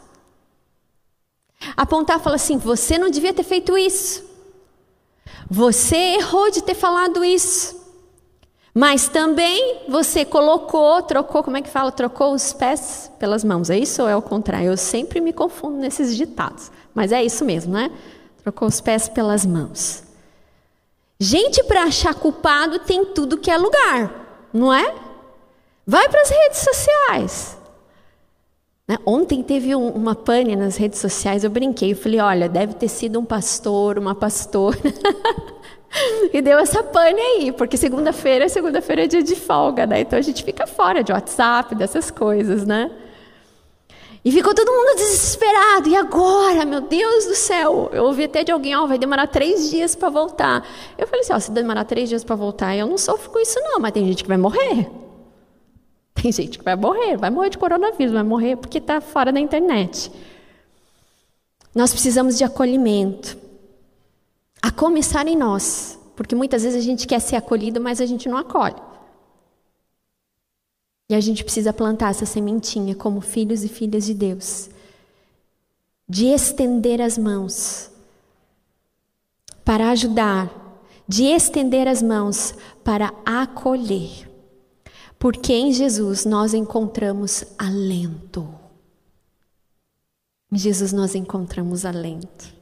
Apontar 1.76 2.18
e 2.18 2.22
falar 2.22 2.36
assim: 2.36 2.56
você 2.56 2.98
não 2.98 3.10
devia 3.10 3.32
ter 3.32 3.44
feito 3.44 3.76
isso. 3.76 4.24
Você 5.48 5.96
errou 5.96 6.50
de 6.50 6.62
ter 6.62 6.74
falado 6.74 7.24
isso. 7.24 7.79
Mas 8.72 9.08
também 9.08 9.82
você 9.88 10.24
colocou, 10.24 11.02
trocou, 11.02 11.42
como 11.42 11.56
é 11.56 11.62
que 11.62 11.68
fala? 11.68 11.90
Trocou 11.90 12.32
os 12.32 12.52
pés 12.52 13.10
pelas 13.18 13.42
mãos. 13.42 13.68
É 13.68 13.78
isso 13.78 14.02
ou 14.02 14.08
é 14.08 14.14
o 14.14 14.22
contrário? 14.22 14.68
Eu 14.68 14.76
sempre 14.76 15.20
me 15.20 15.32
confundo 15.32 15.76
nesses 15.76 16.16
ditados. 16.16 16.70
Mas 16.94 17.10
é 17.10 17.22
isso 17.22 17.44
mesmo, 17.44 17.72
né? 17.72 17.90
Trocou 18.42 18.68
os 18.68 18.80
pés 18.80 19.08
pelas 19.08 19.44
mãos. 19.44 20.04
Gente 21.18 21.62
para 21.64 21.82
achar 21.84 22.14
culpado 22.14 22.78
tem 22.78 23.04
tudo 23.04 23.36
que 23.36 23.50
é 23.50 23.58
lugar, 23.58 24.48
não 24.54 24.72
é? 24.72 24.94
Vai 25.86 26.08
para 26.08 26.22
as 26.22 26.30
redes 26.30 26.58
sociais. 26.60 27.58
Né? 28.88 28.96
Ontem 29.04 29.42
teve 29.42 29.74
um, 29.74 29.88
uma 29.90 30.14
pane 30.14 30.56
nas 30.56 30.76
redes 30.76 30.98
sociais, 30.98 31.44
eu 31.44 31.50
brinquei, 31.50 31.92
eu 31.92 31.96
falei, 31.96 32.20
olha, 32.20 32.48
deve 32.48 32.74
ter 32.74 32.88
sido 32.88 33.20
um 33.20 33.24
pastor, 33.24 33.98
uma 33.98 34.14
pastora. 34.14 34.78
e 36.32 36.40
deu 36.40 36.58
essa 36.58 36.82
pane 36.82 37.20
aí, 37.20 37.52
porque 37.52 37.76
segunda-feira, 37.76 38.48
segunda-feira 38.48 39.04
é 39.04 39.06
dia 39.06 39.22
de 39.22 39.34
folga, 39.34 39.86
né? 39.86 40.00
Então 40.00 40.18
a 40.18 40.22
gente 40.22 40.44
fica 40.44 40.66
fora 40.66 41.02
de 41.02 41.12
WhatsApp, 41.12 41.74
dessas 41.74 42.10
coisas, 42.10 42.66
né? 42.66 42.90
E 44.22 44.30
ficou 44.30 44.54
todo 44.54 44.70
mundo 44.70 44.96
desesperado. 44.96 45.88
E 45.88 45.96
agora, 45.96 46.64
meu 46.66 46.82
Deus 46.82 47.24
do 47.24 47.34
céu? 47.34 47.90
Eu 47.92 48.04
ouvi 48.04 48.24
até 48.24 48.44
de 48.44 48.52
alguém, 48.52 48.76
ó, 48.76 48.84
oh, 48.84 48.86
vai 48.86 48.98
demorar 48.98 49.26
três 49.26 49.70
dias 49.70 49.94
para 49.96 50.10
voltar. 50.10 50.66
Eu 50.98 51.06
falei 51.06 51.22
assim, 51.22 51.32
ó, 51.32 51.36
oh, 51.36 51.40
se 51.40 51.50
demorar 51.50 51.84
três 51.84 52.08
dias 52.08 52.22
para 52.22 52.36
voltar, 52.36 52.76
eu 52.76 52.86
não 52.86 52.98
sofro 52.98 53.30
com 53.30 53.38
isso 53.38 53.58
não, 53.60 53.80
mas 53.80 53.92
tem 53.92 54.06
gente 54.06 54.22
que 54.22 54.28
vai 54.28 54.38
morrer. 54.38 54.90
Tem 56.12 56.30
gente 56.30 56.58
que 56.58 56.64
vai 56.64 56.76
morrer, 56.76 57.16
vai 57.16 57.30
morrer 57.30 57.48
de 57.48 57.56
coronavírus, 57.56 58.12
vai 58.12 58.22
morrer 58.22 58.54
porque 58.54 58.76
está 58.76 59.00
fora 59.00 59.32
da 59.32 59.40
internet. 59.40 60.12
Nós 61.74 61.92
precisamos 61.92 62.36
de 62.36 62.44
acolhimento. 62.44 63.38
A 64.62 64.70
começar 64.70 65.26
em 65.26 65.36
nós. 65.36 65.98
Porque 66.14 66.34
muitas 66.34 66.62
vezes 66.62 66.78
a 66.78 66.84
gente 66.84 67.06
quer 67.06 67.18
ser 67.18 67.36
acolhido, 67.36 67.80
mas 67.80 68.00
a 68.00 68.06
gente 68.06 68.28
não 68.28 68.36
acolhe. 68.36 68.76
E 71.08 71.14
a 71.14 71.20
gente 71.20 71.42
precisa 71.42 71.72
plantar 71.72 72.10
essa 72.10 72.26
sementinha 72.26 72.94
como 72.94 73.20
filhos 73.20 73.64
e 73.64 73.68
filhas 73.68 74.04
de 74.04 74.14
Deus. 74.14 74.68
De 76.08 76.26
estender 76.26 77.00
as 77.00 77.16
mãos 77.16 77.90
para 79.64 79.90
ajudar, 79.90 80.50
de 81.08 81.24
estender 81.24 81.88
as 81.88 82.02
mãos 82.02 82.54
para 82.84 83.14
acolher. 83.24 84.30
Porque 85.18 85.52
em 85.52 85.72
Jesus 85.72 86.24
nós 86.24 86.54
encontramos 86.54 87.44
alento. 87.58 88.48
Em 90.52 90.58
Jesus 90.58 90.92
nós 90.92 91.14
encontramos 91.14 91.84
alento. 91.84 92.59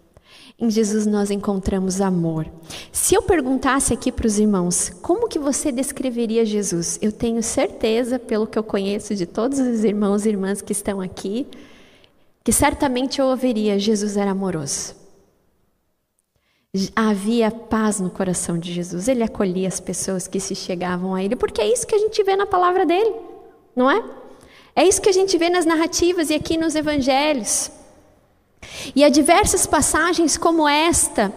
Em 0.61 0.69
Jesus 0.69 1.07
nós 1.07 1.31
encontramos 1.31 2.01
amor. 2.01 2.51
Se 2.91 3.15
eu 3.15 3.23
perguntasse 3.23 3.95
aqui 3.95 4.11
para 4.11 4.27
os 4.27 4.41
irmãos, 4.41 4.91
como 5.01 5.29
que 5.29 5.39
você 5.39 5.71
descreveria 5.71 6.45
Jesus? 6.45 6.99
Eu 7.01 7.13
tenho 7.13 7.41
certeza, 7.45 8.19
pelo 8.19 8.45
que 8.45 8.59
eu 8.59 8.65
conheço 8.65 9.15
de 9.15 9.25
todos 9.25 9.61
os 9.61 9.85
irmãos 9.85 10.27
e 10.27 10.31
irmãs 10.31 10.61
que 10.61 10.73
estão 10.73 11.01
aqui, 11.01 11.47
que 12.43 12.51
certamente 12.51 13.21
eu 13.21 13.27
ouviria 13.27 13.79
Jesus 13.79 14.17
era 14.17 14.33
amoroso. 14.33 14.97
Havia 16.95 17.53
paz 17.53 18.01
no 18.01 18.11
coração 18.11 18.59
de 18.59 18.73
Jesus. 18.73 19.07
Ele 19.07 19.23
acolhia 19.23 19.69
as 19.69 19.79
pessoas 19.79 20.27
que 20.27 20.41
se 20.41 20.57
chegavam 20.57 21.15
a 21.15 21.23
ele, 21.23 21.37
porque 21.37 21.61
é 21.61 21.73
isso 21.73 21.87
que 21.87 21.95
a 21.95 21.99
gente 21.99 22.21
vê 22.25 22.35
na 22.35 22.47
palavra 22.47 22.85
dele, 22.85 23.15
não 23.77 23.89
é? 23.89 24.05
É 24.75 24.85
isso 24.85 25.01
que 25.01 25.09
a 25.09 25.13
gente 25.13 25.39
vê 25.39 25.49
nas 25.49 25.65
narrativas 25.65 26.31
e 26.31 26.35
aqui 26.35 26.57
nos 26.57 26.75
evangelhos. 26.75 27.71
E 28.95 29.05
há 29.05 29.09
diversas 29.09 29.67
passagens 29.67 30.37
como 30.37 30.69
esta 30.69 31.33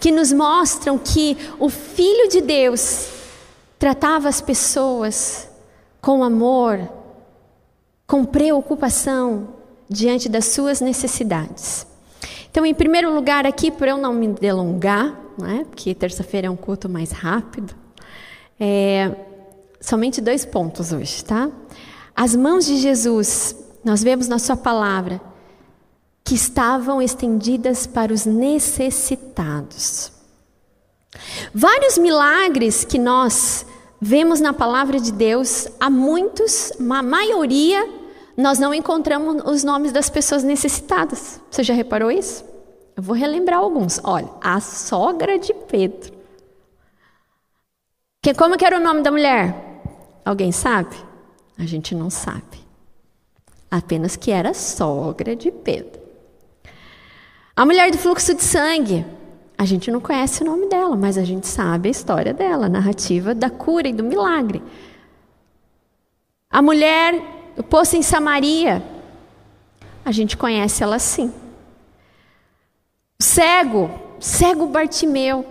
que 0.00 0.10
nos 0.10 0.32
mostram 0.32 0.98
que 0.98 1.36
o 1.58 1.68
Filho 1.68 2.28
de 2.28 2.40
Deus 2.40 3.08
tratava 3.78 4.28
as 4.28 4.40
pessoas 4.40 5.48
com 6.00 6.22
amor, 6.22 6.88
com 8.06 8.24
preocupação 8.24 9.48
diante 9.88 10.28
das 10.28 10.46
suas 10.46 10.80
necessidades. 10.80 11.86
Então, 12.50 12.66
em 12.66 12.74
primeiro 12.74 13.14
lugar, 13.14 13.46
aqui, 13.46 13.70
para 13.70 13.90
eu 13.90 13.98
não 13.98 14.12
me 14.12 14.28
delongar, 14.28 15.18
né, 15.38 15.64
porque 15.68 15.94
terça-feira 15.94 16.48
é 16.48 16.50
um 16.50 16.56
culto 16.56 16.88
mais 16.88 17.10
rápido, 17.10 17.74
é, 18.60 19.10
somente 19.80 20.20
dois 20.20 20.44
pontos 20.44 20.92
hoje, 20.92 21.24
tá? 21.24 21.50
As 22.14 22.36
mãos 22.36 22.66
de 22.66 22.76
Jesus, 22.76 23.56
nós 23.82 24.02
vemos 24.02 24.28
na 24.28 24.38
Sua 24.38 24.56
palavra, 24.56 25.20
que 26.32 26.36
estavam 26.36 27.02
estendidas 27.02 27.86
para 27.86 28.10
os 28.10 28.24
necessitados. 28.24 30.10
Vários 31.52 31.98
milagres 31.98 32.86
que 32.86 32.98
nós 32.98 33.66
vemos 34.00 34.40
na 34.40 34.54
palavra 34.54 34.98
de 34.98 35.12
Deus, 35.12 35.68
há 35.78 35.90
muitos, 35.90 36.72
a 36.80 37.02
maioria 37.02 37.86
nós 38.34 38.58
não 38.58 38.72
encontramos 38.72 39.42
os 39.44 39.62
nomes 39.62 39.92
das 39.92 40.08
pessoas 40.08 40.42
necessitadas. 40.42 41.38
Você 41.50 41.62
já 41.62 41.74
reparou 41.74 42.10
isso? 42.10 42.42
Eu 42.96 43.02
vou 43.02 43.14
relembrar 43.14 43.58
alguns. 43.58 44.00
Olha, 44.02 44.30
a 44.40 44.58
sogra 44.58 45.38
de 45.38 45.52
Pedro. 45.52 46.14
Que, 48.22 48.32
como 48.32 48.56
que 48.56 48.64
era 48.64 48.78
o 48.78 48.82
nome 48.82 49.02
da 49.02 49.10
mulher? 49.10 49.54
Alguém 50.24 50.50
sabe? 50.50 50.96
A 51.58 51.66
gente 51.66 51.94
não 51.94 52.08
sabe. 52.08 52.66
Apenas 53.70 54.16
que 54.16 54.30
era 54.30 54.54
sogra 54.54 55.36
de 55.36 55.52
Pedro. 55.52 56.01
A 57.54 57.64
mulher 57.64 57.90
do 57.90 57.98
fluxo 57.98 58.34
de 58.34 58.42
sangue. 58.42 59.04
A 59.58 59.64
gente 59.64 59.90
não 59.90 60.00
conhece 60.00 60.42
o 60.42 60.46
nome 60.46 60.68
dela, 60.68 60.96
mas 60.96 61.16
a 61.16 61.24
gente 61.24 61.46
sabe 61.46 61.88
a 61.88 61.92
história 61.92 62.34
dela, 62.34 62.66
a 62.66 62.68
narrativa 62.68 63.34
da 63.34 63.48
cura 63.48 63.86
e 63.88 63.92
do 63.92 64.02
milagre. 64.02 64.62
A 66.50 66.60
mulher 66.60 67.42
o 67.56 67.62
poço 67.62 67.96
em 67.96 68.02
Samaria, 68.02 68.82
a 70.04 70.10
gente 70.10 70.36
conhece 70.36 70.82
ela 70.82 70.98
sim. 70.98 71.32
O 73.20 73.22
cego, 73.22 73.90
cego 74.18 74.66
Bartimeu. 74.66 75.46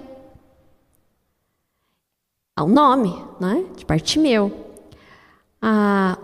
Há 2.56 2.64
um 2.64 2.70
nome, 2.70 3.24
né? 3.40 3.66
De 3.76 3.86
Bartimeu. 3.86 4.76
A, 5.62 6.18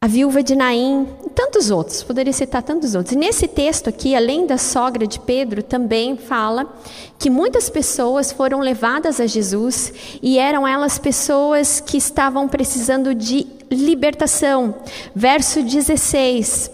a 0.00 0.06
viúva 0.06 0.44
de 0.44 0.54
Naim, 0.54 1.08
e 1.26 1.30
tantos 1.30 1.72
outros, 1.72 2.04
poderia 2.04 2.32
citar 2.32 2.62
tantos 2.62 2.94
outros. 2.94 3.16
E 3.16 3.18
nesse 3.18 3.48
texto 3.48 3.88
aqui, 3.88 4.14
além 4.14 4.46
da 4.46 4.56
sogra 4.56 5.08
de 5.08 5.18
Pedro, 5.18 5.60
também 5.60 6.16
fala 6.16 6.72
que 7.18 7.28
muitas 7.28 7.68
pessoas 7.68 8.30
foram 8.30 8.60
levadas 8.60 9.20
a 9.20 9.26
Jesus 9.26 9.92
e 10.22 10.38
eram 10.38 10.68
elas 10.68 11.00
pessoas 11.00 11.80
que 11.80 11.96
estavam 11.96 12.46
precisando 12.46 13.12
de 13.12 13.44
libertação. 13.68 14.76
Verso 15.16 15.64
16: 15.64 16.70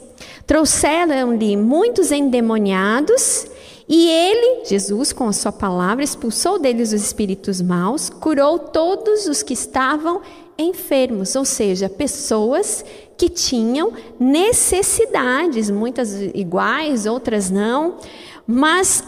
Trouxeram-lhe 0.46 1.56
muitos 1.56 2.12
endemoniados. 2.12 3.46
E 3.86 4.08
ele, 4.08 4.64
Jesus, 4.64 5.12
com 5.12 5.28
a 5.28 5.32
sua 5.32 5.52
palavra, 5.52 6.02
expulsou 6.02 6.58
deles 6.58 6.94
os 6.94 7.02
espíritos 7.02 7.60
maus, 7.60 8.08
curou 8.08 8.58
todos 8.58 9.26
os 9.26 9.42
que 9.42 9.52
estavam 9.52 10.22
enfermos, 10.58 11.34
ou 11.34 11.44
seja, 11.44 11.88
pessoas 11.88 12.84
que 13.16 13.28
tinham 13.28 13.92
necessidades, 14.18 15.70
muitas 15.70 16.20
iguais, 16.34 17.06
outras 17.06 17.50
não, 17.50 17.98
mas 18.46 19.04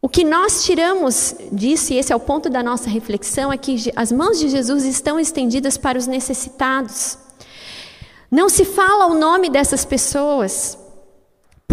o 0.00 0.08
que 0.08 0.22
nós 0.22 0.64
tiramos 0.64 1.34
disso, 1.50 1.92
e 1.92 1.96
esse 1.96 2.12
é 2.12 2.16
o 2.16 2.20
ponto 2.20 2.50
da 2.50 2.62
nossa 2.62 2.90
reflexão, 2.90 3.52
é 3.52 3.56
que 3.56 3.90
as 3.96 4.12
mãos 4.12 4.38
de 4.38 4.48
Jesus 4.48 4.84
estão 4.84 5.18
estendidas 5.18 5.78
para 5.78 5.98
os 5.98 6.06
necessitados. 6.06 7.16
Não 8.30 8.48
se 8.48 8.64
fala 8.64 9.06
o 9.06 9.18
nome 9.18 9.48
dessas 9.48 9.84
pessoas, 9.84 10.76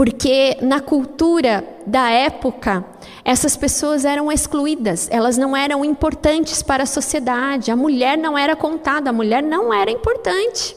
porque 0.01 0.58
na 0.63 0.81
cultura 0.81 1.63
da 1.86 2.10
época, 2.10 2.84
essas 3.24 3.55
pessoas 3.55 4.03
eram 4.03 4.31
excluídas, 4.31 5.08
elas 5.12 5.38
não 5.38 5.55
eram 5.55 5.86
importantes 5.86 6.63
para 6.63 6.81
a 6.81 6.88
sociedade, 6.88 7.70
a 7.70 7.75
mulher 7.75 8.17
não 8.17 8.36
era 8.36 8.55
contada, 8.55 9.12
a 9.12 9.13
mulher 9.13 9.43
não 9.43 9.72
era 9.72 9.91
importante. 9.91 10.75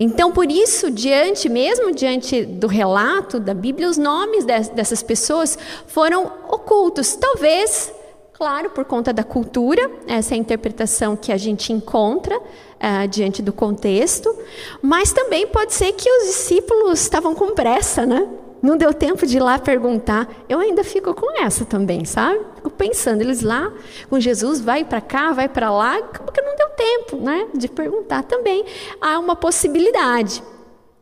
Então, 0.00 0.32
por 0.32 0.50
isso, 0.50 0.90
diante, 0.90 1.50
mesmo 1.50 1.92
diante 1.92 2.46
do 2.46 2.66
relato 2.66 3.38
da 3.38 3.52
Bíblia, 3.52 3.90
os 3.90 3.98
nomes 3.98 4.46
dessas 4.46 5.02
pessoas 5.02 5.58
foram 5.86 6.32
ocultos. 6.48 7.14
Talvez 7.14 7.92
Claro, 8.38 8.70
por 8.70 8.84
conta 8.84 9.12
da 9.12 9.24
cultura, 9.24 9.90
essa 10.06 10.32
é 10.32 10.36
a 10.36 10.38
interpretação 10.38 11.16
que 11.16 11.32
a 11.32 11.36
gente 11.36 11.72
encontra 11.72 12.38
uh, 12.38 13.08
diante 13.10 13.42
do 13.42 13.52
contexto, 13.52 14.32
mas 14.80 15.12
também 15.12 15.48
pode 15.48 15.74
ser 15.74 15.90
que 15.90 16.08
os 16.08 16.28
discípulos 16.28 17.00
estavam 17.00 17.34
com 17.34 17.52
pressa, 17.52 18.06
né? 18.06 18.28
Não 18.62 18.76
deu 18.76 18.94
tempo 18.94 19.26
de 19.26 19.38
ir 19.38 19.40
lá 19.40 19.58
perguntar. 19.58 20.28
Eu 20.48 20.60
ainda 20.60 20.84
fico 20.84 21.12
com 21.14 21.42
essa 21.42 21.64
também, 21.64 22.04
sabe? 22.04 22.38
Fico 22.54 22.70
pensando, 22.70 23.22
eles 23.22 23.42
lá 23.42 23.72
com 24.08 24.20
Jesus, 24.20 24.60
vai 24.60 24.84
para 24.84 25.00
cá, 25.00 25.32
vai 25.32 25.48
para 25.48 25.72
lá, 25.72 26.00
porque 26.00 26.40
não 26.40 26.54
deu 26.54 26.68
tempo, 26.76 27.16
né? 27.16 27.48
De 27.52 27.66
perguntar 27.66 28.22
também. 28.22 28.64
Há 29.00 29.18
uma 29.18 29.34
possibilidade. 29.34 30.44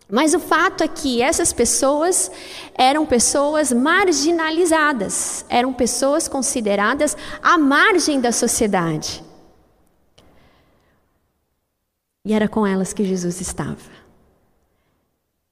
Mas 0.09 0.35
o 0.35 0.39
fato 0.39 0.85
é 0.85 0.89
que 0.89 1.21
essas 1.21 1.53
pessoas 1.53 2.31
eram 2.75 3.05
pessoas 3.05 3.73
marginalizadas, 3.73 5.45
eram 5.49 5.73
pessoas 5.73 6.29
consideradas 6.29 7.17
à 7.43 7.59
margem 7.59 8.21
da 8.21 8.31
sociedade. 8.31 9.25
E 12.25 12.33
era 12.33 12.49
com 12.49 12.67
elas 12.67 12.93
que 12.93 13.05
Jesus 13.05 13.41
estava. 13.41 13.97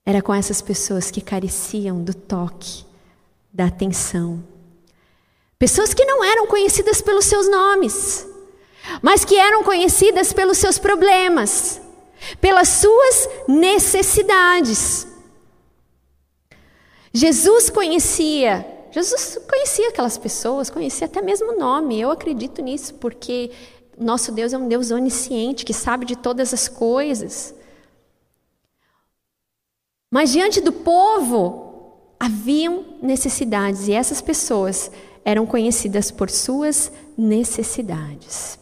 Era 0.07 0.23
com 0.23 0.35
essas 0.35 0.61
pessoas 0.61 1.11
que 1.11 1.21
careciam 1.21 2.03
do 2.03 2.15
toque, 2.15 2.85
da 3.53 3.67
atenção. 3.67 4.43
Pessoas 5.59 5.95
que 5.95 6.05
não 6.05 6.23
eram 6.23 6.47
conhecidas 6.47 7.01
pelos 7.01 7.25
seus 7.25 7.49
nomes, 7.51 8.27
mas 9.01 9.25
que 9.25 9.37
eram 9.37 9.65
conhecidas 9.65 10.33
pelos 10.33 10.59
seus 10.59 10.79
problemas, 10.79 11.81
pelas 12.41 12.69
suas 12.69 13.29
necessidades. 13.49 15.07
Jesus 17.13 17.71
conhecia, 17.71 18.67
Jesus 18.91 19.39
conhecia 19.49 19.89
aquelas 19.89 20.19
pessoas, 20.19 20.69
conhecia 20.69 21.07
até 21.07 21.23
mesmo 21.23 21.53
o 21.53 21.59
nome. 21.59 22.01
Eu 22.01 22.11
acredito 22.11 22.61
nisso, 22.61 22.95
porque 22.95 23.53
nosso 23.97 24.33
Deus 24.33 24.53
é 24.53 24.59
um 24.59 24.67
Deus 24.69 24.91
onisciente, 24.91 25.65
que 25.65 25.73
sabe 25.73 26.05
de 26.05 26.17
todas 26.17 26.53
as 26.53 26.69
coisas. 26.69 27.55
Mas 30.11 30.33
diante 30.33 30.61
do 30.61 30.73
povo 30.73 31.65
haviam 32.19 32.85
necessidades 33.03 33.89
e 33.89 33.93
essas 33.93 34.21
pessoas 34.21 34.91
eram 35.25 35.47
conhecidas 35.47 36.11
por 36.11 36.31
suas 36.31 36.91
necessidades. 37.17 38.59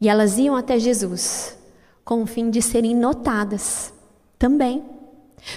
E 0.00 0.08
elas 0.08 0.38
iam 0.38 0.56
até 0.56 0.78
Jesus 0.78 1.56
com 2.04 2.22
o 2.22 2.26
fim 2.26 2.50
de 2.50 2.60
serem 2.60 2.94
notadas 2.94 3.92
também. 4.38 4.82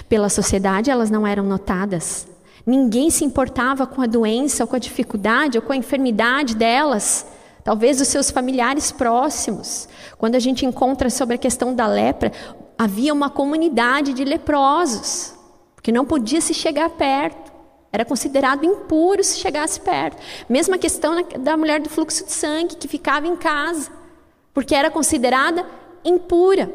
Pela 0.08 0.28
sociedade, 0.28 0.90
elas 0.90 1.10
não 1.10 1.26
eram 1.26 1.44
notadas. 1.44 2.26
Ninguém 2.64 3.10
se 3.10 3.24
importava 3.24 3.86
com 3.86 4.02
a 4.02 4.06
doença, 4.06 4.64
ou 4.64 4.68
com 4.68 4.76
a 4.76 4.80
dificuldade, 4.80 5.58
ou 5.58 5.62
com 5.62 5.72
a 5.72 5.76
enfermidade 5.76 6.54
delas. 6.54 7.26
Talvez 7.62 8.00
os 8.00 8.08
seus 8.08 8.30
familiares 8.30 8.90
próximos. 8.90 9.88
Quando 10.18 10.34
a 10.34 10.40
gente 10.40 10.66
encontra 10.66 11.10
sobre 11.10 11.36
a 11.36 11.38
questão 11.38 11.74
da 11.74 11.86
lepra, 11.86 12.32
havia 12.78 13.12
uma 13.12 13.30
comunidade 13.30 14.12
de 14.12 14.24
leprosos, 14.24 15.34
que 15.82 15.92
não 15.92 16.04
podia 16.04 16.40
se 16.40 16.52
chegar 16.52 16.90
perto. 16.90 17.52
Era 17.92 18.04
considerado 18.04 18.64
impuro 18.64 19.22
se 19.22 19.38
chegasse 19.38 19.80
perto. 19.80 20.20
Mesma 20.48 20.76
questão 20.76 21.24
da 21.38 21.56
mulher 21.56 21.80
do 21.80 21.88
fluxo 21.88 22.24
de 22.24 22.32
sangue, 22.32 22.76
que 22.76 22.88
ficava 22.88 23.26
em 23.26 23.36
casa, 23.36 23.90
porque 24.52 24.74
era 24.74 24.90
considerada 24.90 25.64
impura. 26.06 26.72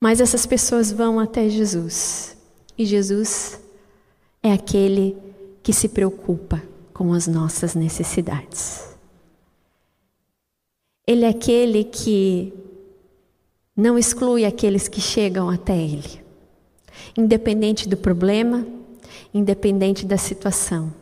Mas 0.00 0.20
essas 0.20 0.44
pessoas 0.44 0.92
vão 0.92 1.18
até 1.18 1.48
Jesus. 1.48 2.36
E 2.76 2.84
Jesus 2.84 3.60
é 4.42 4.52
aquele 4.52 5.16
que 5.62 5.72
se 5.72 5.88
preocupa 5.88 6.62
com 6.92 7.12
as 7.12 7.26
nossas 7.26 7.74
necessidades. 7.74 8.88
Ele 11.06 11.24
é 11.24 11.28
aquele 11.28 11.84
que 11.84 12.52
não 13.76 13.98
exclui 13.98 14.44
aqueles 14.44 14.88
que 14.88 15.00
chegam 15.00 15.48
até 15.48 15.76
Ele, 15.76 16.20
independente 17.16 17.88
do 17.88 17.96
problema, 17.96 18.66
independente 19.32 20.04
da 20.04 20.18
situação. 20.18 20.92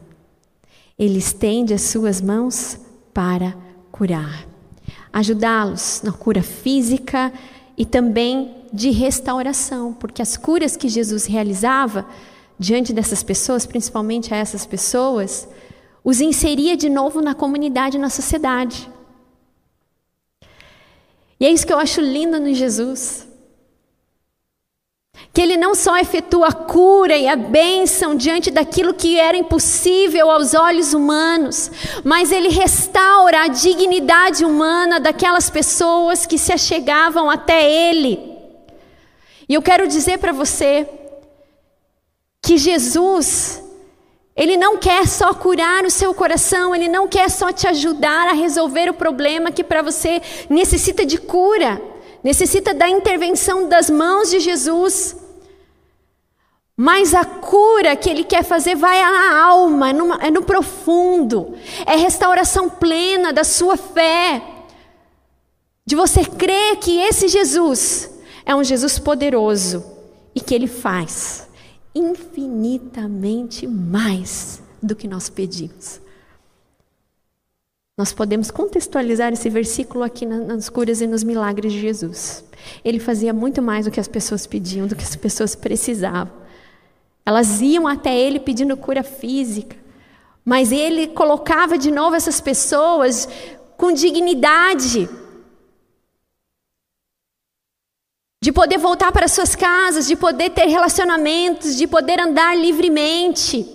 Ele 0.98 1.18
estende 1.18 1.74
as 1.74 1.82
suas 1.82 2.20
mãos 2.20 2.78
para 3.12 3.56
curar 3.90 4.55
ajudá-los 5.16 6.02
na 6.04 6.12
cura 6.12 6.42
física 6.42 7.32
e 7.74 7.86
também 7.86 8.54
de 8.70 8.90
restauração, 8.90 9.94
porque 9.94 10.20
as 10.20 10.36
curas 10.36 10.76
que 10.76 10.90
Jesus 10.90 11.24
realizava 11.24 12.06
diante 12.58 12.92
dessas 12.92 13.22
pessoas, 13.22 13.64
principalmente 13.64 14.34
a 14.34 14.36
essas 14.36 14.66
pessoas, 14.66 15.48
os 16.04 16.20
inseria 16.20 16.76
de 16.76 16.90
novo 16.90 17.22
na 17.22 17.34
comunidade, 17.34 17.96
na 17.96 18.10
sociedade. 18.10 18.90
E 21.40 21.46
é 21.46 21.50
isso 21.50 21.66
que 21.66 21.72
eu 21.72 21.78
acho 21.78 22.02
lindo 22.02 22.38
no 22.38 22.52
Jesus 22.52 23.26
que 25.32 25.40
ele 25.40 25.56
não 25.56 25.74
só 25.74 25.96
efetua 25.96 26.52
a 26.66 26.72
cura 26.72 27.16
e 27.16 27.28
a 27.28 27.36
bênção 27.36 28.16
diante 28.16 28.50
daquilo 28.50 28.92
que 28.92 29.18
era 29.18 29.36
impossível 29.36 30.30
aos 30.30 30.52
olhos 30.54 30.92
humanos, 30.92 31.70
mas 32.02 32.32
ele 32.32 32.48
restaura 32.48 33.42
a 33.42 33.48
dignidade 33.48 34.44
humana 34.44 34.98
daquelas 34.98 35.48
pessoas 35.48 36.26
que 36.26 36.36
se 36.36 36.52
achegavam 36.52 37.30
até 37.30 37.70
ele. 37.70 38.18
E 39.48 39.54
eu 39.54 39.62
quero 39.62 39.86
dizer 39.86 40.18
para 40.18 40.32
você 40.32 40.88
que 42.42 42.58
Jesus, 42.58 43.62
ele 44.34 44.56
não 44.56 44.76
quer 44.76 45.06
só 45.06 45.32
curar 45.34 45.84
o 45.84 45.90
seu 45.90 46.12
coração, 46.14 46.74
ele 46.74 46.88
não 46.88 47.06
quer 47.06 47.30
só 47.30 47.52
te 47.52 47.68
ajudar 47.68 48.28
a 48.28 48.32
resolver 48.32 48.90
o 48.90 48.94
problema 48.94 49.52
que 49.52 49.62
para 49.62 49.82
você 49.82 50.20
necessita 50.50 51.06
de 51.06 51.18
cura 51.18 51.80
necessita 52.26 52.74
da 52.74 52.88
intervenção 52.88 53.68
das 53.68 53.88
mãos 53.88 54.30
de 54.30 54.40
Jesus. 54.40 55.25
Mas 56.76 57.14
a 57.14 57.24
cura 57.24 57.96
que 57.96 58.10
Ele 58.10 58.22
quer 58.22 58.44
fazer 58.44 58.74
vai 58.74 59.00
à 59.00 59.44
alma, 59.44 59.90
é 60.20 60.30
no 60.30 60.42
profundo, 60.42 61.54
é 61.86 61.96
restauração 61.96 62.68
plena 62.68 63.32
da 63.32 63.44
sua 63.44 63.78
fé, 63.78 64.42
de 65.86 65.96
você 65.96 66.22
crer 66.24 66.76
que 66.76 66.98
esse 66.98 67.28
Jesus 67.28 68.10
é 68.44 68.54
um 68.54 68.62
Jesus 68.62 68.98
poderoso 68.98 69.84
e 70.34 70.40
que 70.40 70.54
Ele 70.54 70.66
faz 70.66 71.48
infinitamente 71.94 73.66
mais 73.66 74.60
do 74.82 74.94
que 74.94 75.08
nós 75.08 75.30
pedimos. 75.30 76.00
Nós 77.96 78.12
podemos 78.12 78.50
contextualizar 78.50 79.32
esse 79.32 79.48
versículo 79.48 80.04
aqui 80.04 80.26
nas 80.26 80.68
curas 80.68 81.00
e 81.00 81.06
nos 81.06 81.24
milagres 81.24 81.72
de 81.72 81.80
Jesus. 81.80 82.44
Ele 82.84 83.00
fazia 83.00 83.32
muito 83.32 83.62
mais 83.62 83.86
do 83.86 83.90
que 83.90 83.98
as 83.98 84.06
pessoas 84.06 84.46
pediam, 84.46 84.86
do 84.86 84.94
que 84.94 85.04
as 85.04 85.16
pessoas 85.16 85.54
precisavam. 85.54 86.45
Elas 87.26 87.60
iam 87.60 87.88
até 87.88 88.16
ele 88.16 88.38
pedindo 88.38 88.76
cura 88.76 89.02
física, 89.02 89.76
mas 90.44 90.70
ele 90.70 91.08
colocava 91.08 91.76
de 91.76 91.90
novo 91.90 92.14
essas 92.14 92.40
pessoas 92.40 93.28
com 93.76 93.92
dignidade, 93.92 95.08
de 98.40 98.52
poder 98.52 98.78
voltar 98.78 99.10
para 99.10 99.26
suas 99.26 99.56
casas, 99.56 100.06
de 100.06 100.14
poder 100.14 100.50
ter 100.50 100.66
relacionamentos, 100.66 101.76
de 101.76 101.88
poder 101.88 102.20
andar 102.20 102.56
livremente. 102.56 103.66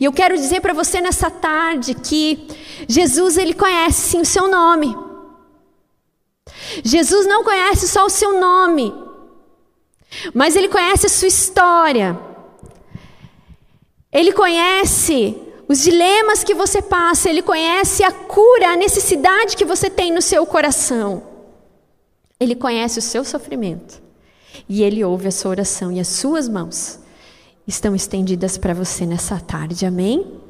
E 0.00 0.04
eu 0.04 0.12
quero 0.12 0.36
dizer 0.36 0.60
para 0.60 0.74
você 0.74 1.00
nessa 1.00 1.30
tarde 1.30 1.94
que 1.94 2.48
Jesus 2.88 3.38
ele 3.38 3.54
conhece 3.54 4.10
sim 4.10 4.20
o 4.20 4.26
seu 4.26 4.48
nome. 4.48 4.96
Jesus 6.82 7.24
não 7.24 7.44
conhece 7.44 7.86
só 7.86 8.04
o 8.04 8.10
seu 8.10 8.40
nome, 8.40 8.92
mas 10.34 10.56
ele 10.56 10.68
conhece 10.68 11.06
a 11.06 11.10
sua 11.10 11.28
história. 11.28 12.35
Ele 14.12 14.32
conhece 14.32 15.36
os 15.68 15.80
dilemas 15.80 16.44
que 16.44 16.54
você 16.54 16.80
passa, 16.80 17.28
ele 17.28 17.42
conhece 17.42 18.04
a 18.04 18.12
cura, 18.12 18.68
a 18.68 18.76
necessidade 18.76 19.56
que 19.56 19.64
você 19.64 19.90
tem 19.90 20.12
no 20.12 20.22
seu 20.22 20.46
coração. 20.46 21.22
Ele 22.38 22.54
conhece 22.54 22.98
o 22.98 23.02
seu 23.02 23.24
sofrimento. 23.24 24.00
E 24.68 24.82
ele 24.82 25.04
ouve 25.04 25.28
a 25.28 25.32
sua 25.32 25.50
oração 25.50 25.92
e 25.92 26.00
as 26.00 26.08
suas 26.08 26.48
mãos 26.48 27.00
estão 27.66 27.94
estendidas 27.94 28.56
para 28.56 28.74
você 28.74 29.04
nessa 29.04 29.40
tarde. 29.40 29.84
Amém? 29.84 30.40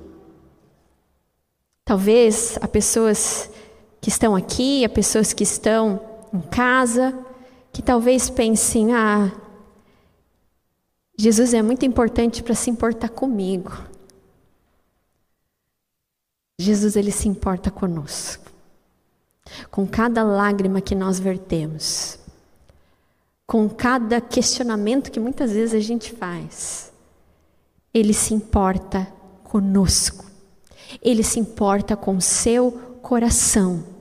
Talvez 1.84 2.58
há 2.60 2.68
pessoas 2.68 3.50
que 4.00 4.08
estão 4.08 4.36
aqui, 4.36 4.84
há 4.84 4.88
pessoas 4.88 5.32
que 5.32 5.44
estão 5.44 6.00
em 6.32 6.40
casa, 6.40 7.16
que 7.72 7.80
talvez 7.80 8.28
pensem: 8.28 8.92
ah, 8.92 9.32
Jesus 11.16 11.54
é 11.54 11.62
muito 11.62 11.86
importante 11.86 12.42
para 12.42 12.54
se 12.54 12.68
importar 12.68 13.08
comigo. 13.08 13.72
Jesus 16.58 16.96
ele 16.96 17.10
se 17.10 17.28
importa 17.28 17.70
conosco. 17.70 18.52
Com 19.70 19.86
cada 19.86 20.22
lágrima 20.22 20.80
que 20.80 20.94
nós 20.94 21.18
vertemos, 21.18 22.18
com 23.46 23.68
cada 23.68 24.20
questionamento 24.20 25.10
que 25.10 25.20
muitas 25.20 25.52
vezes 25.52 25.74
a 25.74 25.80
gente 25.80 26.12
faz, 26.12 26.92
ele 27.94 28.12
se 28.12 28.34
importa 28.34 29.06
conosco. 29.44 30.26
Ele 31.00 31.22
se 31.22 31.40
importa 31.40 31.96
com 31.96 32.20
seu 32.20 32.72
coração. 33.00 33.95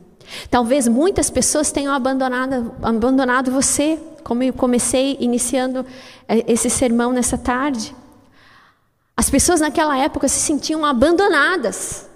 Talvez 0.50 0.88
muitas 0.88 1.30
pessoas 1.30 1.72
tenham 1.72 1.94
abandonado, 1.94 2.74
abandonado 2.82 3.52
você, 3.52 4.00
como 4.24 4.44
eu 4.44 4.54
comecei 4.54 5.18
iniciando 5.20 5.86
eh, 6.28 6.44
esse 6.48 6.70
sermão 6.70 7.12
nessa 7.12 7.38
tarde. 7.38 7.96
As 9.16 9.30
pessoas 9.30 9.62
naquela 9.62 9.98
época 9.98 10.28
se 10.28 10.40
sentiam 10.40 10.86
abandonadas. 10.86 12.10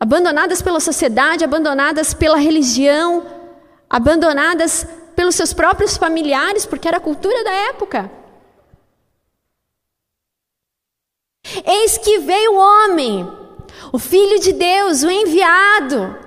Abandonadas 0.00 0.60
pela 0.60 0.80
sociedade, 0.80 1.44
abandonadas 1.44 2.12
pela 2.12 2.36
religião, 2.36 3.24
abandonadas 3.88 4.86
pelos 5.14 5.34
seus 5.34 5.52
próprios 5.52 5.96
familiares, 5.96 6.66
porque 6.66 6.88
era 6.88 6.96
a 6.96 7.00
cultura 7.00 7.44
da 7.44 7.52
época. 7.68 8.10
Eis 11.64 11.98
que 11.98 12.18
veio 12.18 12.54
o 12.54 12.56
homem, 12.56 13.30
o 13.92 13.98
Filho 13.98 14.40
de 14.40 14.52
Deus, 14.52 15.02
o 15.02 15.10
enviado, 15.10 16.18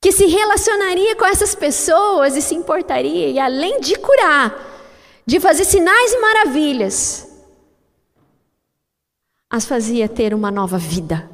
que 0.00 0.12
se 0.12 0.26
relacionaria 0.26 1.14
com 1.14 1.26
essas 1.26 1.54
pessoas 1.54 2.34
e 2.34 2.40
se 2.40 2.54
importaria, 2.54 3.28
e 3.28 3.38
além 3.38 3.80
de 3.80 3.96
curar, 3.96 4.68
de 5.26 5.38
fazer 5.38 5.64
sinais 5.64 6.12
e 6.12 6.18
maravilhas, 6.18 7.28
as 9.48 9.66
fazia 9.66 10.08
ter 10.08 10.32
uma 10.32 10.50
nova 10.50 10.78
vida, 10.78 11.28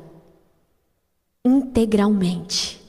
integralmente. 1.44 2.82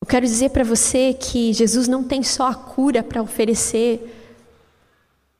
Eu 0.00 0.06
quero 0.06 0.24
dizer 0.24 0.50
para 0.50 0.64
você 0.64 1.12
que 1.12 1.52
Jesus 1.52 1.86
não 1.88 2.02
tem 2.02 2.22
só 2.22 2.46
a 2.46 2.54
cura 2.54 3.02
para 3.02 3.20
oferecer 3.20 4.14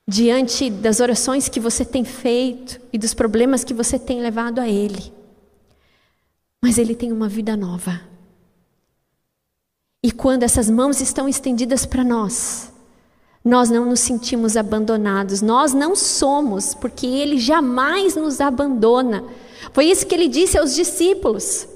diante 0.06 0.68
das 0.68 1.00
orações 1.00 1.48
que 1.48 1.60
você 1.60 1.84
tem 1.84 2.04
feito 2.04 2.78
e 2.92 2.98
dos 2.98 3.14
problemas 3.14 3.64
que 3.64 3.72
você 3.72 3.98
tem 3.98 4.20
levado 4.20 4.58
a 4.58 4.68
Ele. 4.68 5.17
Mas 6.62 6.78
Ele 6.78 6.94
tem 6.94 7.12
uma 7.12 7.28
vida 7.28 7.56
nova. 7.56 8.00
E 10.02 10.12
quando 10.12 10.42
essas 10.42 10.70
mãos 10.70 11.00
estão 11.00 11.28
estendidas 11.28 11.84
para 11.84 12.04
nós, 12.04 12.72
nós 13.44 13.70
não 13.70 13.84
nos 13.84 14.00
sentimos 14.00 14.56
abandonados, 14.56 15.40
nós 15.40 15.72
não 15.72 15.96
somos, 15.96 16.74
porque 16.74 17.06
Ele 17.06 17.38
jamais 17.38 18.14
nos 18.14 18.40
abandona. 18.40 19.24
Foi 19.72 19.86
isso 19.86 20.06
que 20.06 20.14
Ele 20.14 20.28
disse 20.28 20.58
aos 20.58 20.74
discípulos. 20.74 21.66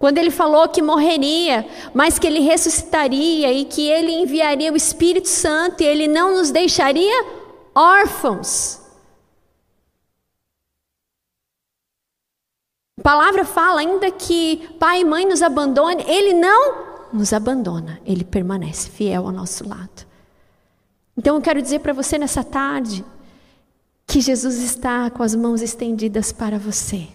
Quando 0.00 0.16
ele 0.16 0.30
falou 0.30 0.66
que 0.66 0.80
morreria, 0.80 1.68
mas 1.92 2.18
que 2.18 2.26
ele 2.26 2.40
ressuscitaria 2.40 3.52
e 3.52 3.66
que 3.66 3.86
ele 3.86 4.10
enviaria 4.10 4.72
o 4.72 4.76
Espírito 4.76 5.28
Santo 5.28 5.82
e 5.82 5.86
ele 5.86 6.08
não 6.08 6.36
nos 6.36 6.50
deixaria 6.50 7.26
órfãos. 7.74 8.79
A 13.00 13.02
palavra 13.02 13.46
fala 13.46 13.80
ainda 13.80 14.10
que 14.10 14.68
pai 14.78 15.00
e 15.00 15.04
mãe 15.06 15.26
nos 15.26 15.40
abandone, 15.40 16.04
ele 16.06 16.34
não 16.34 17.08
nos 17.10 17.32
abandona, 17.32 17.98
ele 18.04 18.24
permanece 18.24 18.90
fiel 18.90 19.26
ao 19.26 19.32
nosso 19.32 19.66
lado. 19.66 20.06
Então 21.16 21.34
eu 21.34 21.40
quero 21.40 21.62
dizer 21.62 21.80
para 21.80 21.94
você 21.94 22.18
nessa 22.18 22.44
tarde 22.44 23.02
que 24.06 24.20
Jesus 24.20 24.58
está 24.58 25.08
com 25.08 25.22
as 25.22 25.34
mãos 25.34 25.62
estendidas 25.62 26.30
para 26.30 26.58
você, 26.58 27.08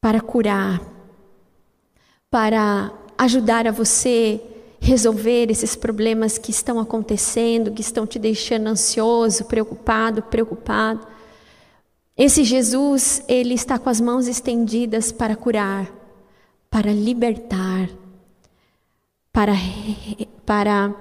para 0.00 0.20
curar, 0.20 0.80
para 2.30 2.90
ajudar 3.18 3.66
a 3.66 3.70
você 3.70 4.42
resolver 4.80 5.50
esses 5.50 5.76
problemas 5.76 6.38
que 6.38 6.50
estão 6.50 6.80
acontecendo, 6.80 7.70
que 7.70 7.82
estão 7.82 8.06
te 8.06 8.18
deixando 8.18 8.68
ansioso, 8.68 9.44
preocupado, 9.44 10.22
preocupado. 10.22 11.11
Esse 12.16 12.44
Jesus, 12.44 13.22
ele 13.26 13.54
está 13.54 13.78
com 13.78 13.88
as 13.88 14.00
mãos 14.00 14.28
estendidas 14.28 15.10
para 15.10 15.34
curar, 15.34 15.90
para 16.70 16.92
libertar, 16.92 17.88
para, 19.32 19.54
para 20.44 20.94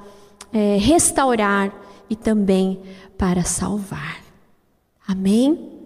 é, 0.53 0.77
restaurar 0.77 1.73
e 2.09 2.15
também 2.15 2.81
para 3.17 3.43
salvar. 3.43 4.21
Amém? 5.05 5.79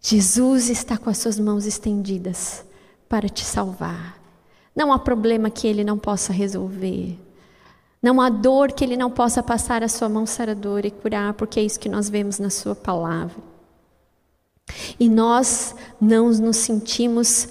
Jesus 0.00 0.68
está 0.68 0.98
com 0.98 1.08
as 1.08 1.18
suas 1.18 1.38
mãos 1.38 1.64
estendidas 1.64 2.64
para 3.08 3.28
te 3.28 3.44
salvar. 3.44 4.20
Não 4.74 4.92
há 4.92 4.98
problema 4.98 5.48
que 5.48 5.66
Ele 5.66 5.82
não 5.82 5.98
possa 5.98 6.32
resolver. 6.32 7.18
Não 8.02 8.20
há 8.20 8.28
dor 8.28 8.72
que 8.72 8.84
Ele 8.84 8.96
não 8.96 9.10
possa 9.10 9.42
passar 9.42 9.82
a 9.82 9.88
sua 9.88 10.08
mão 10.08 10.26
saradora 10.26 10.86
e 10.86 10.90
curar, 10.90 11.32
porque 11.32 11.58
é 11.58 11.62
isso 11.64 11.80
que 11.80 11.88
nós 11.88 12.10
vemos 12.10 12.38
na 12.38 12.50
Sua 12.50 12.74
palavra. 12.74 13.55
E 14.98 15.08
nós 15.08 15.74
não 16.00 16.30
nos 16.30 16.56
sentimos 16.56 17.48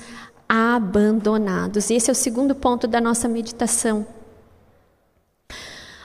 abandonados. 0.47 1.89
Esse 1.89 2.09
é 2.09 2.13
o 2.13 2.15
segundo 2.15 2.53
ponto 2.55 2.87
da 2.87 3.01
nossa 3.01 3.27
meditação. 3.27 4.05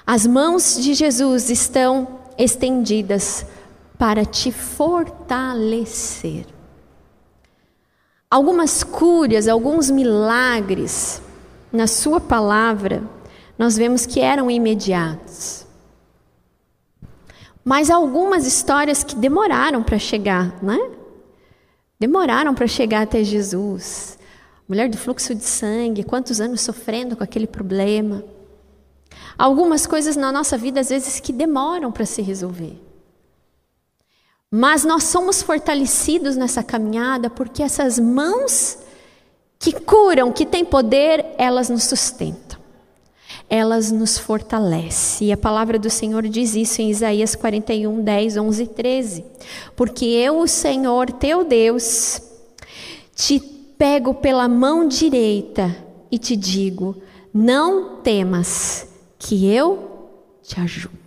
As 0.06 0.26
mãos 0.26 0.78
de 0.82 0.94
Jesus 0.94 1.50
estão 1.50 2.20
estendidas 2.36 3.46
para 3.98 4.24
te 4.24 4.50
fortalecer. 4.50 6.46
Algumas 8.30 8.82
curas, 8.82 9.46
alguns 9.46 9.90
milagres 9.90 11.20
na 11.72 11.86
Sua 11.86 12.20
palavra, 12.20 13.02
nós 13.58 13.76
vemos 13.76 14.06
que 14.06 14.20
eram 14.20 14.50
imediatos. 14.50 15.66
Mas 17.62 17.90
algumas 17.90 18.46
histórias 18.46 19.04
que 19.04 19.14
demoraram 19.14 19.82
para 19.82 19.98
chegar, 19.98 20.60
né? 20.62 20.78
Demoraram 22.00 22.54
para 22.54 22.66
chegar 22.66 23.02
até 23.02 23.22
Jesus. 23.22 24.18
Mulher 24.66 24.88
do 24.88 24.96
fluxo 24.96 25.34
de 25.34 25.44
sangue, 25.44 26.02
quantos 26.02 26.40
anos 26.40 26.62
sofrendo 26.62 27.14
com 27.14 27.22
aquele 27.22 27.46
problema. 27.46 28.24
Algumas 29.36 29.86
coisas 29.86 30.16
na 30.16 30.32
nossa 30.32 30.56
vida, 30.56 30.80
às 30.80 30.88
vezes, 30.88 31.20
que 31.20 31.32
demoram 31.32 31.92
para 31.92 32.06
se 32.06 32.22
resolver. 32.22 32.80
Mas 34.50 34.84
nós 34.84 35.04
somos 35.04 35.42
fortalecidos 35.42 36.36
nessa 36.36 36.62
caminhada 36.62 37.28
porque 37.28 37.62
essas 37.62 37.98
mãos 37.98 38.78
que 39.58 39.72
curam, 39.72 40.32
que 40.32 40.46
têm 40.46 40.64
poder, 40.64 41.34
elas 41.36 41.68
nos 41.68 41.84
sustentam. 41.84 42.59
Elas 43.50 43.90
nos 43.90 44.16
fortalecem. 44.16 45.28
E 45.28 45.32
a 45.32 45.36
palavra 45.36 45.78
do 45.78 45.90
Senhor 45.90 46.22
diz 46.28 46.54
isso 46.54 46.80
em 46.80 46.90
Isaías 46.90 47.34
41, 47.34 48.00
10, 48.00 48.36
11 48.36 48.62
e 48.62 48.66
13. 48.66 49.24
Porque 49.74 50.06
eu, 50.06 50.38
o 50.38 50.46
Senhor 50.46 51.10
teu 51.10 51.44
Deus, 51.44 52.22
te 53.14 53.40
pego 53.76 54.14
pela 54.14 54.48
mão 54.48 54.86
direita 54.86 55.76
e 56.10 56.18
te 56.18 56.36
digo: 56.36 56.96
não 57.34 57.96
temas, 57.96 58.88
que 59.18 59.46
eu 59.46 60.10
te 60.42 60.60
ajudo. 60.60 60.98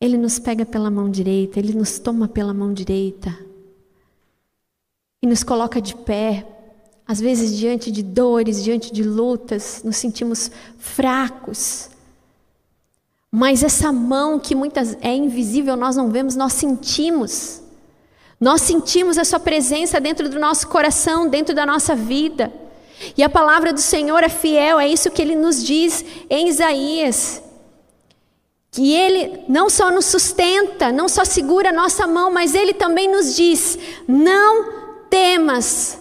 Ele 0.00 0.16
nos 0.16 0.38
pega 0.38 0.64
pela 0.64 0.90
mão 0.90 1.10
direita, 1.10 1.58
ele 1.58 1.74
nos 1.74 1.98
toma 1.98 2.26
pela 2.26 2.54
mão 2.54 2.72
direita 2.72 3.36
e 5.22 5.26
nos 5.26 5.42
coloca 5.42 5.80
de 5.80 5.94
pé. 5.94 6.46
Às 7.10 7.20
vezes, 7.20 7.58
diante 7.58 7.90
de 7.90 8.04
dores, 8.04 8.62
diante 8.62 8.92
de 8.92 9.02
lutas, 9.02 9.82
nos 9.82 9.96
sentimos 9.96 10.48
fracos. 10.78 11.90
Mas 13.32 13.64
essa 13.64 13.90
mão 13.90 14.38
que 14.38 14.54
muitas 14.54 14.96
é 15.00 15.12
invisível, 15.12 15.74
nós 15.74 15.96
não 15.96 16.08
vemos, 16.08 16.36
nós 16.36 16.52
sentimos. 16.52 17.62
Nós 18.40 18.62
sentimos 18.62 19.18
a 19.18 19.24
sua 19.24 19.40
presença 19.40 20.00
dentro 20.00 20.28
do 20.28 20.38
nosso 20.38 20.68
coração, 20.68 21.28
dentro 21.28 21.52
da 21.52 21.66
nossa 21.66 21.96
vida. 21.96 22.52
E 23.16 23.24
a 23.24 23.28
palavra 23.28 23.72
do 23.72 23.80
Senhor 23.80 24.22
é 24.22 24.28
fiel, 24.28 24.78
é 24.78 24.86
isso 24.86 25.10
que 25.10 25.20
ele 25.20 25.34
nos 25.34 25.64
diz 25.64 26.04
em 26.30 26.46
Isaías 26.46 27.42
que 28.70 28.92
Ele 28.94 29.42
não 29.48 29.68
só 29.68 29.90
nos 29.90 30.04
sustenta, 30.04 30.92
não 30.92 31.08
só 31.08 31.24
segura 31.24 31.70
a 31.70 31.72
nossa 31.72 32.06
mão, 32.06 32.30
mas 32.30 32.54
Ele 32.54 32.72
também 32.72 33.10
nos 33.10 33.34
diz: 33.34 33.76
não 34.06 35.08
temas, 35.10 35.99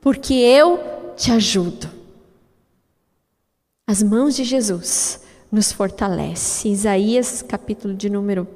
porque 0.00 0.34
eu 0.34 1.12
te 1.16 1.30
ajudo. 1.30 1.90
As 3.86 4.02
mãos 4.02 4.36
de 4.36 4.44
Jesus 4.44 5.20
nos 5.50 5.72
fortalece. 5.72 6.68
Isaías, 6.68 7.42
capítulo 7.42 7.94
de 7.94 8.08
número 8.08 8.46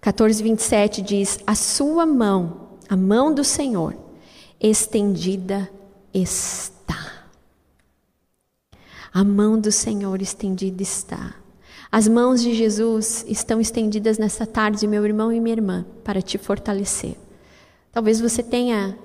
14, 0.00 0.42
27 0.42 1.02
diz: 1.02 1.38
A 1.46 1.54
sua 1.54 2.04
mão, 2.04 2.70
a 2.88 2.96
mão 2.96 3.32
do 3.32 3.44
Senhor, 3.44 3.94
estendida 4.60 5.70
está. 6.12 7.26
A 9.14 9.22
mão 9.22 9.60
do 9.60 9.70
Senhor 9.70 10.20
estendida 10.22 10.82
está. 10.82 11.34
As 11.90 12.08
mãos 12.08 12.40
de 12.40 12.54
Jesus 12.54 13.24
estão 13.28 13.60
estendidas 13.60 14.16
nessa 14.16 14.46
tarde, 14.46 14.86
meu 14.86 15.04
irmão 15.04 15.30
e 15.30 15.38
minha 15.38 15.54
irmã, 15.54 15.84
para 16.02 16.22
te 16.22 16.38
fortalecer. 16.38 17.14
Talvez 17.92 18.18
você 18.18 18.42
tenha 18.42 18.96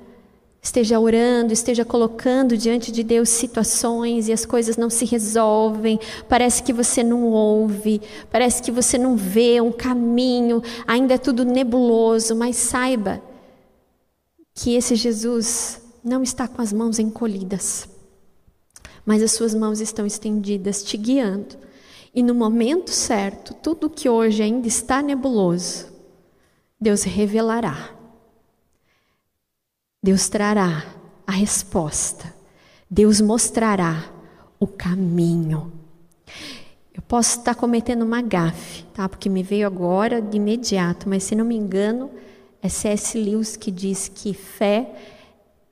esteja 0.62 1.00
orando, 1.00 1.54
esteja 1.54 1.86
colocando 1.86 2.58
diante 2.58 2.91
de 2.91 3.04
Deus 3.04 3.30
situações 3.30 4.28
e 4.28 4.34
as 4.34 4.46
coisas 4.46 4.78
não 4.78 4.89
se 4.89 5.06
resolvem, 5.06 6.00
parece 6.28 6.62
que 6.62 6.74
você 6.74 7.04
não 7.04 7.26
ouve, 7.26 8.02
parece 8.32 8.62
que 8.62 8.72
você 8.72 8.98
não 8.98 9.15
vê 9.15 9.62
um 9.62 9.72
caminho, 9.72 10.62
ainda 10.86 11.13
é 11.13 11.17
tudo 11.17 11.46
nebuloso, 11.46 12.36
mas 12.36 12.58
saiba 12.58 13.22
que 14.54 14.76
esse 14.76 14.96
Jesus 14.96 15.82
não 16.04 16.24
está 16.24 16.48
com 16.48 16.62
as 16.62 16.74
mãos 16.74 17.00
encolhidas, 17.00 17.88
mas 19.06 19.22
as 19.22 19.32
suas 19.32 19.54
mãos 19.54 19.80
estão 19.80 20.06
estendidas, 20.06 20.84
te 20.84 20.98
guiando. 20.98 21.56
E 22.13 22.24
no 22.24 22.34
momento 22.34 22.89
certo, 22.89 23.54
tudo 23.54 23.89
que 23.89 24.10
hoje 24.10 24.41
ainda 24.41 24.67
está 24.67 25.02
nebuloso, 25.02 25.86
Deus 26.80 27.04
revelará 27.04 27.96
Deus 30.08 30.30
trará 30.30 30.86
a 31.28 31.34
resposta. 31.34 32.34
Deus 32.89 33.20
mostrará 33.20 34.10
o 34.58 34.65
caminho. 34.65 35.70
Eu 36.93 37.02
posso 37.02 37.39
estar 37.39 37.54
cometendo 37.56 38.04
uma 38.04 38.22
gafe, 38.22 38.86
tá? 38.93 39.10
Porque 39.10 39.28
me 39.28 39.43
veio 39.43 39.67
agora 39.67 40.22
de 40.22 40.38
imediato, 40.38 41.10
mas 41.10 41.26
se 41.26 41.36
não 41.36 41.43
me 41.43 41.58
engano, 41.58 42.10
é 42.62 42.70
C.S. 42.70 43.22
Lewis 43.22 43.58
que 43.58 43.70
diz 43.70 44.08
que 44.08 44.34
fé 44.34 44.89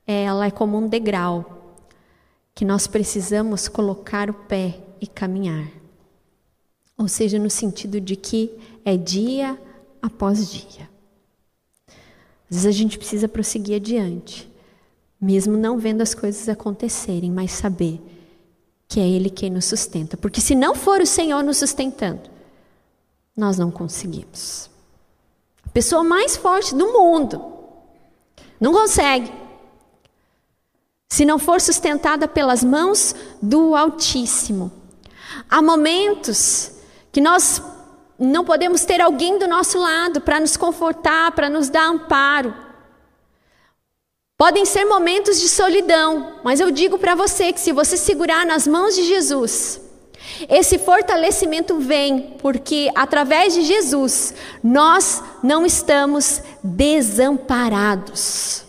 ela 0.06 0.44
é 0.44 0.50
como 0.50 0.76
um 0.76 0.86
degrau 0.86 1.74
que 2.54 2.62
nós 2.62 2.86
precisamos 2.86 3.68
colocar 3.68 4.28
o 4.28 4.34
pé 4.34 4.78
e 5.00 5.06
caminhar. 5.06 5.66
Ou 6.98 7.08
seja, 7.08 7.38
no 7.38 7.48
sentido 7.48 7.98
de 8.02 8.16
que 8.16 8.50
é 8.84 8.98
dia 8.98 9.58
após 10.02 10.52
dia. 10.52 10.94
Às 12.50 12.56
vezes 12.56 12.66
a 12.66 12.70
gente 12.70 12.98
precisa 12.98 13.28
prosseguir 13.28 13.76
adiante, 13.76 14.50
mesmo 15.20 15.56
não 15.56 15.78
vendo 15.78 16.00
as 16.00 16.14
coisas 16.14 16.48
acontecerem, 16.48 17.30
mas 17.30 17.50
saber 17.50 18.00
que 18.88 19.00
é 19.00 19.08
Ele 19.08 19.28
quem 19.28 19.50
nos 19.50 19.64
sustenta. 19.64 20.16
Porque 20.16 20.40
se 20.40 20.54
não 20.54 20.74
for 20.74 21.00
o 21.00 21.06
Senhor 21.06 21.42
nos 21.42 21.58
sustentando, 21.58 22.30
nós 23.36 23.58
não 23.58 23.70
conseguimos. 23.70 24.70
A 25.66 25.70
pessoa 25.70 26.04
mais 26.04 26.36
forte 26.36 26.74
do 26.74 26.86
mundo 26.92 27.44
não 28.60 28.72
consegue. 28.72 29.32
Se 31.08 31.24
não 31.24 31.38
for 31.38 31.60
sustentada 31.60 32.26
pelas 32.26 32.62
mãos 32.62 33.14
do 33.42 33.74
Altíssimo. 33.74 34.72
Há 35.48 35.60
momentos 35.60 36.72
que 37.12 37.20
nós 37.20 37.62
não 38.18 38.44
podemos 38.44 38.84
ter 38.84 39.00
alguém 39.00 39.38
do 39.38 39.46
nosso 39.46 39.78
lado 39.78 40.20
para 40.20 40.40
nos 40.40 40.56
confortar, 40.56 41.32
para 41.32 41.50
nos 41.50 41.68
dar 41.68 41.88
amparo. 41.88 42.54
Podem 44.38 44.64
ser 44.64 44.84
momentos 44.84 45.40
de 45.40 45.48
solidão, 45.48 46.40
mas 46.44 46.60
eu 46.60 46.70
digo 46.70 46.98
para 46.98 47.14
você 47.14 47.52
que 47.52 47.60
se 47.60 47.72
você 47.72 47.96
segurar 47.96 48.44
nas 48.44 48.66
mãos 48.66 48.94
de 48.94 49.04
Jesus, 49.04 49.80
esse 50.48 50.78
fortalecimento 50.78 51.78
vem 51.78 52.34
porque 52.38 52.90
através 52.94 53.54
de 53.54 53.62
Jesus 53.62 54.34
nós 54.62 55.22
não 55.42 55.64
estamos 55.64 56.42
desamparados. 56.62 58.64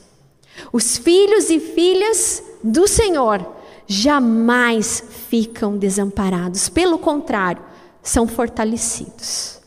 Os 0.72 0.98
filhos 0.98 1.50
e 1.50 1.60
filhas 1.60 2.42
do 2.64 2.88
Senhor 2.88 3.46
jamais 3.86 5.04
ficam 5.30 5.78
desamparados, 5.78 6.70
pelo 6.70 6.98
contrário, 6.98 7.62
são 8.08 8.26
fortalecidos. 8.26 9.60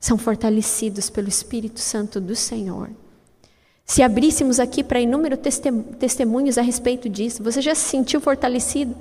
São 0.00 0.18
fortalecidos 0.18 1.08
pelo 1.08 1.28
Espírito 1.28 1.78
Santo 1.78 2.20
do 2.20 2.34
Senhor. 2.34 2.90
Se 3.86 4.02
abríssemos 4.02 4.58
aqui 4.58 4.82
para 4.82 5.00
inúmeros 5.00 5.38
testemunhos 5.98 6.58
a 6.58 6.62
respeito 6.62 7.08
disso, 7.08 7.42
você 7.42 7.60
já 7.60 7.74
se 7.74 7.88
sentiu 7.88 8.20
fortalecido 8.20 8.96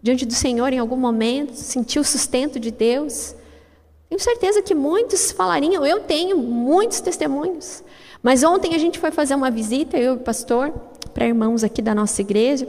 diante 0.00 0.24
do 0.24 0.34
Senhor 0.34 0.72
em 0.72 0.78
algum 0.78 0.96
momento? 0.96 1.54
Sentiu 1.54 2.02
o 2.02 2.04
sustento 2.04 2.60
de 2.60 2.70
Deus? 2.70 3.34
Tenho 4.08 4.20
certeza 4.20 4.62
que 4.62 4.74
muitos 4.74 5.32
falariam, 5.32 5.84
eu 5.84 6.00
tenho 6.00 6.38
muitos 6.38 7.00
testemunhos. 7.00 7.82
Mas 8.22 8.44
ontem 8.44 8.74
a 8.74 8.78
gente 8.78 9.00
foi 9.00 9.10
fazer 9.10 9.34
uma 9.34 9.50
visita, 9.50 9.96
eu 9.96 10.14
e 10.14 10.16
o 10.16 10.20
pastor, 10.20 10.70
para 11.12 11.26
irmãos 11.26 11.64
aqui 11.64 11.82
da 11.82 11.94
nossa 11.94 12.20
igreja. 12.20 12.68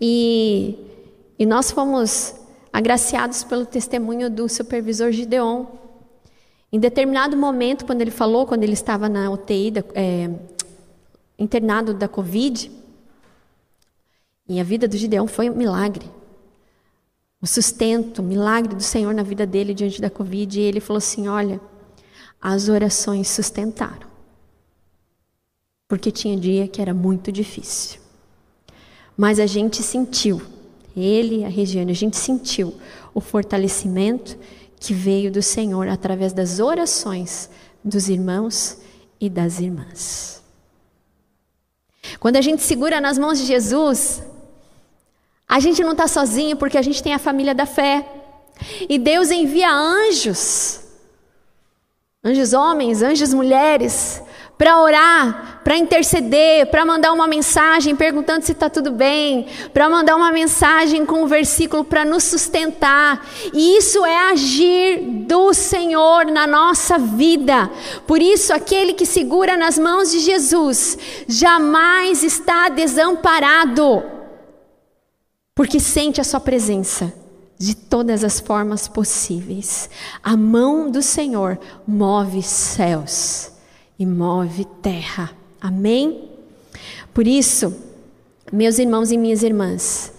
E, 0.00 0.76
e 1.38 1.44
nós 1.44 1.72
fomos 1.72 2.45
agraciados 2.76 3.42
pelo 3.42 3.64
testemunho 3.64 4.28
do 4.28 4.50
supervisor 4.50 5.10
Gideon. 5.10 5.64
Em 6.70 6.78
determinado 6.78 7.34
momento, 7.34 7.86
quando 7.86 8.02
ele 8.02 8.10
falou, 8.10 8.46
quando 8.46 8.64
ele 8.64 8.74
estava 8.74 9.08
na 9.08 9.30
UTI, 9.30 9.70
da, 9.70 9.84
é, 9.94 10.28
internado 11.38 11.94
da 11.94 12.06
Covid, 12.06 12.70
e 14.46 14.60
a 14.60 14.62
vida 14.62 14.86
do 14.86 14.94
Gideon 14.94 15.26
foi 15.26 15.48
um 15.48 15.54
milagre. 15.54 16.04
O 17.40 17.46
sustento, 17.46 18.18
o 18.18 18.22
milagre 18.22 18.74
do 18.74 18.82
Senhor 18.82 19.14
na 19.14 19.22
vida 19.22 19.46
dele 19.46 19.72
diante 19.72 19.98
da 19.98 20.10
Covid. 20.10 20.60
E 20.60 20.62
ele 20.62 20.78
falou 20.78 20.98
assim: 20.98 21.28
Olha, 21.28 21.58
as 22.38 22.68
orações 22.68 23.30
sustentaram. 23.30 24.06
Porque 25.88 26.10
tinha 26.10 26.36
dia 26.36 26.68
que 26.68 26.82
era 26.82 26.92
muito 26.92 27.32
difícil. 27.32 28.00
Mas 29.16 29.40
a 29.40 29.46
gente 29.46 29.82
sentiu 29.82 30.42
ele 30.96 31.44
a 31.44 31.48
Regiane, 31.48 31.92
a 31.92 31.94
gente 31.94 32.16
sentiu 32.16 32.74
o 33.14 33.20
fortalecimento 33.20 34.38
que 34.78 34.94
veio 34.94 35.30
do 35.30 35.42
Senhor 35.42 35.88
através 35.88 36.32
das 36.32 36.60
orações 36.60 37.50
dos 37.84 38.08
irmãos 38.08 38.78
e 39.20 39.28
das 39.28 39.60
irmãs. 39.60 40.42
Quando 42.18 42.36
a 42.36 42.40
gente 42.40 42.62
segura 42.62 43.00
nas 43.00 43.18
mãos 43.18 43.38
de 43.38 43.46
Jesus, 43.46 44.22
a 45.48 45.60
gente 45.60 45.82
não 45.82 45.92
está 45.92 46.08
sozinho 46.08 46.56
porque 46.56 46.78
a 46.78 46.82
gente 46.82 47.02
tem 47.02 47.14
a 47.14 47.18
família 47.18 47.54
da 47.54 47.66
fé. 47.66 48.06
E 48.88 48.98
Deus 48.98 49.30
envia 49.30 49.70
anjos, 49.70 50.80
anjos 52.24 52.52
homens, 52.52 53.02
anjos 53.02 53.34
mulheres, 53.34 54.22
para 54.56 54.80
orar, 54.80 55.55
para 55.66 55.76
interceder, 55.76 56.70
para 56.70 56.86
mandar 56.86 57.12
uma 57.12 57.26
mensagem 57.26 57.96
perguntando 57.96 58.46
se 58.46 58.52
está 58.52 58.70
tudo 58.70 58.92
bem, 58.92 59.48
para 59.74 59.90
mandar 59.90 60.14
uma 60.14 60.30
mensagem 60.30 61.04
com 61.04 61.24
um 61.24 61.26
versículo 61.26 61.82
para 61.82 62.04
nos 62.04 62.22
sustentar. 62.22 63.28
E 63.52 63.76
isso 63.76 64.06
é 64.06 64.30
agir 64.30 65.00
do 65.26 65.52
Senhor 65.52 66.26
na 66.26 66.46
nossa 66.46 67.00
vida. 67.00 67.68
Por 68.06 68.22
isso, 68.22 68.54
aquele 68.54 68.92
que 68.92 69.04
segura 69.04 69.56
nas 69.56 69.76
mãos 69.76 70.12
de 70.12 70.20
Jesus 70.20 70.96
jamais 71.26 72.22
está 72.22 72.68
desamparado, 72.68 74.04
porque 75.52 75.80
sente 75.80 76.20
a 76.20 76.24
Sua 76.24 76.38
presença 76.38 77.12
de 77.58 77.74
todas 77.74 78.22
as 78.22 78.38
formas 78.38 78.86
possíveis. 78.86 79.90
A 80.22 80.36
mão 80.36 80.88
do 80.88 81.02
Senhor 81.02 81.58
move 81.84 82.40
céus 82.40 83.50
e 83.98 84.06
move 84.06 84.64
terra. 84.80 85.45
Amém? 85.60 86.30
Por 87.12 87.26
isso, 87.26 87.74
meus 88.52 88.78
irmãos 88.78 89.10
e 89.10 89.16
minhas 89.16 89.42
irmãs, 89.42 90.12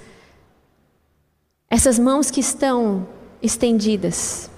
essas 1.70 2.00
mãos 2.00 2.32
que 2.32 2.40
estão 2.40 3.08
estendidas, 3.42 4.50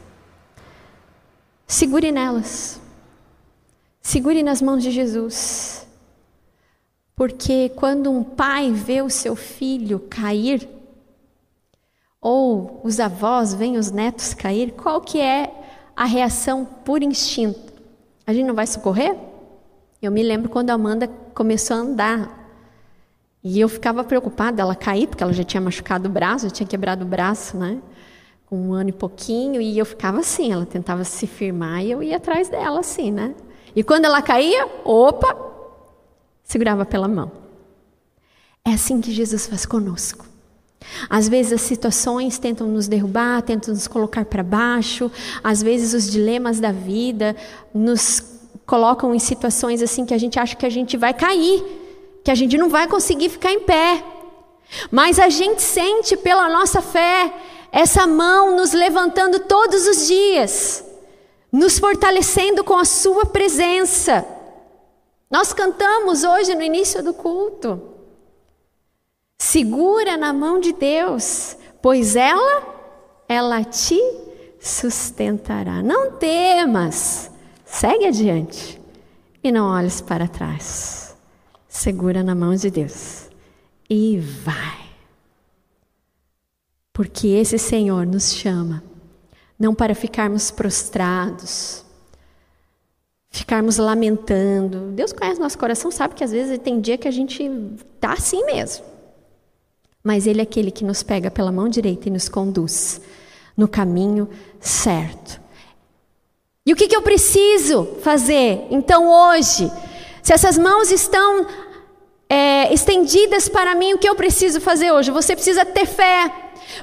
segure 1.68 2.12
nelas. 2.12 2.80
Segure 4.02 4.42
nas 4.42 4.62
mãos 4.62 4.82
de 4.82 4.90
Jesus. 4.90 5.86
Porque 7.16 7.70
quando 7.76 8.10
um 8.10 8.24
pai 8.24 8.72
vê 8.72 9.02
o 9.02 9.10
seu 9.10 9.36
filho 9.36 10.00
cair, 10.10 10.68
ou 12.22 12.82
os 12.84 13.00
avós 13.00 13.54
veem 13.54 13.78
os 13.78 13.92
netos 13.92 14.34
cair, 14.34 14.72
qual 14.72 15.02
que 15.02 15.20
é 15.20 15.54
a 15.96 16.06
reação 16.06 16.66
por 16.66 17.04
instinto? 17.04 17.74
A 18.26 18.34
gente 18.34 18.48
não 18.48 18.56
vai 18.56 18.66
socorrer? 18.66 19.29
Eu 20.02 20.12
me 20.12 20.24
lembro 20.24 20.50
quando 20.50 20.70
a 20.70 20.74
Amanda 20.74 21.08
começou 21.34 21.76
a 21.76 21.80
andar. 21.82 22.40
E 23.44 23.60
eu 23.60 23.68
ficava 23.68 24.04
preocupada 24.04 24.62
ela 24.62 24.76
cair, 24.76 25.08
porque 25.08 25.24
ela 25.24 25.34
já 25.34 25.44
tinha 25.44 25.60
machucado 25.60 26.08
o 26.08 26.12
braço, 26.12 26.46
já 26.46 26.52
tinha 26.52 26.68
quebrado 26.68 27.04
o 27.06 27.08
braço, 27.08 27.58
né? 27.58 27.80
Com 28.46 28.70
um 28.70 28.74
ano 28.74 28.90
e 28.90 28.94
pouquinho, 28.94 29.62
e 29.62 29.78
eu 29.78 29.86
ficava 29.86 30.20
assim, 30.20 30.52
ela 30.52 30.66
tentava 30.66 31.04
se 31.04 31.28
firmar 31.28 31.84
e 31.84 31.92
eu 31.92 32.02
ia 32.02 32.18
atrás 32.18 32.50
dela 32.50 32.80
assim, 32.80 33.12
né? 33.12 33.36
E 33.76 33.84
quando 33.84 34.06
ela 34.06 34.22
caía, 34.22 34.68
opa, 34.84 35.36
segurava 36.44 36.86
pela 36.86 37.08
mão. 37.08 37.32
É 38.66 38.72
assim 38.72 39.00
que 39.00 39.12
Jesus 39.12 39.48
faz 39.48 39.66
conosco. 39.66 40.26
Às 41.10 41.28
vezes 41.28 41.54
as 41.54 41.62
situações 41.62 42.40
tentam 42.40 42.68
nos 42.68 42.88
derrubar, 42.88 43.42
tentam 43.42 43.74
nos 43.74 43.88
colocar 43.88 44.26
para 44.26 44.42
baixo, 44.44 45.12
às 45.44 45.62
vezes 45.62 45.94
os 45.94 46.10
dilemas 46.10 46.60
da 46.60 46.72
vida 46.72 47.36
nos 47.74 48.39
colocam 48.70 49.16
em 49.16 49.20
situações 49.20 49.82
assim 49.82 50.06
que 50.06 50.14
a 50.14 50.18
gente 50.20 50.40
acha 50.40 50.56
que 50.56 50.66
a 50.66 50.70
gente 50.70 50.96
vai 50.96 51.12
cair, 51.12 51.64
que 52.24 52.30
a 52.30 52.36
gente 52.36 52.56
não 52.56 52.70
vai 52.70 52.88
conseguir 52.88 53.28
ficar 53.30 53.52
em 53.52 53.62
pé. 53.62 54.04
Mas 54.92 55.18
a 55.18 55.28
gente 55.28 55.64
sente 55.64 56.16
pela 56.16 56.48
nossa 56.48 56.80
fé 56.80 57.34
essa 57.72 58.06
mão 58.06 58.56
nos 58.56 58.72
levantando 58.72 59.40
todos 59.40 59.88
os 59.88 60.08
dias, 60.08 60.86
nos 61.52 61.80
fortalecendo 61.80 62.64
com 62.64 62.76
a 62.76 62.86
sua 62.86 63.26
presença. 63.26 64.24
Nós 65.32 65.52
cantamos 65.52 66.24
hoje 66.24 66.54
no 66.54 66.62
início 66.62 67.04
do 67.04 67.12
culto. 67.12 67.82
Segura 69.40 70.16
na 70.16 70.32
mão 70.32 70.60
de 70.60 70.74
Deus, 70.74 71.58
pois 71.82 72.16
ela, 72.16 72.64
ela 73.28 73.64
te 73.64 74.00
sustentará. 74.60 75.82
Não 75.82 76.12
temas, 76.12 77.32
segue 77.70 78.06
adiante 78.08 78.82
e 79.44 79.52
não 79.52 79.68
olhes 79.68 80.02
para 80.02 80.28
trás. 80.28 81.16
Segura 81.68 82.24
na 82.24 82.34
mão 82.34 82.56
de 82.56 82.70
Deus 82.70 83.30
e 83.90 84.18
vai. 84.18 84.90
Porque 86.92 87.28
esse 87.28 87.58
Senhor 87.58 88.06
nos 88.06 88.34
chama 88.34 88.84
não 89.58 89.76
para 89.76 89.94
ficarmos 89.94 90.52
prostrados, 90.52 91.84
ficarmos 93.30 93.78
lamentando. 93.78 94.92
Deus 94.92 95.12
conhece 95.12 95.40
nosso 95.40 95.58
coração, 95.58 95.92
sabe 95.92 96.16
que 96.16 96.24
às 96.24 96.32
vezes 96.32 96.58
tem 96.60 96.80
dia 96.80 96.98
que 96.98 97.08
a 97.08 97.12
gente 97.12 97.50
tá 98.00 98.14
assim 98.14 98.46
mesmo. 98.46 98.86
Mas 100.02 100.26
Ele 100.26 100.40
é 100.40 100.44
aquele 100.44 100.72
que 100.72 100.86
nos 100.86 101.04
pega 101.04 101.30
pela 101.30 101.52
mão 101.52 101.68
direita 101.68 102.08
e 102.08 102.12
nos 102.12 102.30
conduz 102.30 103.02
no 103.56 103.68
caminho 103.68 104.30
certo. 104.60 105.42
E 106.66 106.74
o 106.74 106.76
que, 106.76 106.88
que 106.88 106.96
eu 106.96 107.02
preciso 107.02 107.98
fazer 108.02 108.68
então 108.70 109.08
hoje? 109.08 109.72
Se 110.22 110.34
essas 110.34 110.58
mãos 110.58 110.92
estão 110.92 111.48
é, 112.30 112.72
estendidas 112.74 113.50
para 113.50 113.74
mim, 113.74 113.94
o 113.94 113.98
que 113.98 114.08
eu 114.08 114.16
preciso 114.16 114.62
fazer 114.62 114.92
hoje? 114.92 115.10
Você 115.10 115.36
precisa 115.36 115.66
ter 115.66 115.86
fé, 115.86 116.32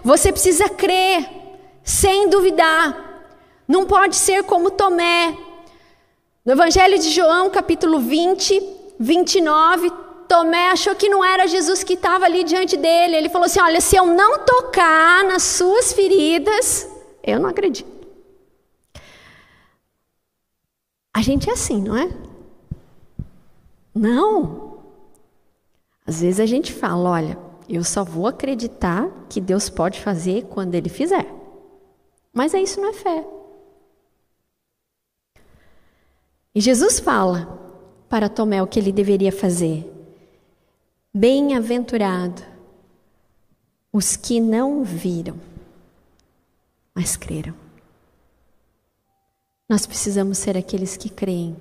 você 0.02 0.32
precisa 0.32 0.68
crer, 0.68 1.28
sem 1.84 2.28
duvidar. 2.28 3.04
Não 3.68 3.84
pode 3.84 4.16
ser 4.16 4.42
como 4.44 4.70
Tomé. 4.70 5.36
No 6.44 6.52
Evangelho 6.52 6.98
de 6.98 7.10
João, 7.10 7.50
capítulo 7.50 8.00
20, 8.00 8.62
29, 8.98 9.92
Tomé 10.28 10.70
achou 10.70 10.94
que 10.94 11.08
não 11.08 11.24
era 11.24 11.46
Jesus 11.46 11.84
que 11.84 11.94
estava 11.94 12.24
ali 12.24 12.42
diante 12.44 12.76
dele. 12.76 13.16
Ele 13.16 13.28
falou 13.28 13.46
assim: 13.46 13.60
Olha, 13.60 13.80
se 13.80 13.96
eu 13.96 14.06
não 14.06 14.40
tocar 14.40 15.24
nas 15.24 15.42
suas 15.42 15.92
feridas, 15.92 16.88
eu 17.22 17.38
não 17.38 17.48
acredito. 17.48 17.95
A 21.16 21.22
gente 21.22 21.48
é 21.48 21.54
assim, 21.54 21.80
não 21.80 21.96
é? 21.96 22.14
Não. 23.94 24.82
Às 26.06 26.20
vezes 26.20 26.38
a 26.38 26.44
gente 26.44 26.74
fala: 26.74 27.08
Olha, 27.08 27.38
eu 27.66 27.82
só 27.82 28.04
vou 28.04 28.26
acreditar 28.26 29.08
que 29.26 29.40
Deus 29.40 29.70
pode 29.70 29.98
fazer 29.98 30.44
quando 30.44 30.74
Ele 30.74 30.90
fizer. 30.90 31.26
Mas 32.34 32.52
é 32.52 32.60
isso 32.60 32.78
não 32.82 32.90
é 32.90 32.92
fé. 32.92 33.26
E 36.54 36.60
Jesus 36.60 37.00
fala 37.00 37.46
para 38.10 38.28
Tomé 38.28 38.62
o 38.62 38.66
que 38.66 38.78
ele 38.78 38.92
deveria 38.92 39.32
fazer. 39.32 39.90
Bem-aventurado 41.14 42.42
os 43.90 44.16
que 44.16 44.38
não 44.38 44.84
viram, 44.84 45.40
mas 46.94 47.16
creram. 47.16 47.65
Nós 49.68 49.86
precisamos 49.86 50.38
ser 50.38 50.56
aqueles 50.56 50.96
que 50.96 51.08
creem, 51.08 51.56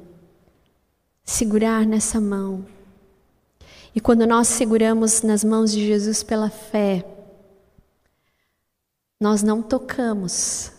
segurar 1.23 1.85
nessa 1.85 2.21
mão. 2.21 2.65
E 3.95 3.99
quando 3.99 4.27
nós 4.27 4.47
seguramos 4.47 5.21
nas 5.21 5.43
mãos 5.43 5.71
de 5.71 5.85
Jesus 5.85 6.21
pela 6.21 6.49
fé, 6.49 7.05
nós 9.19 9.41
não 9.41 9.61
tocamos 9.61 10.71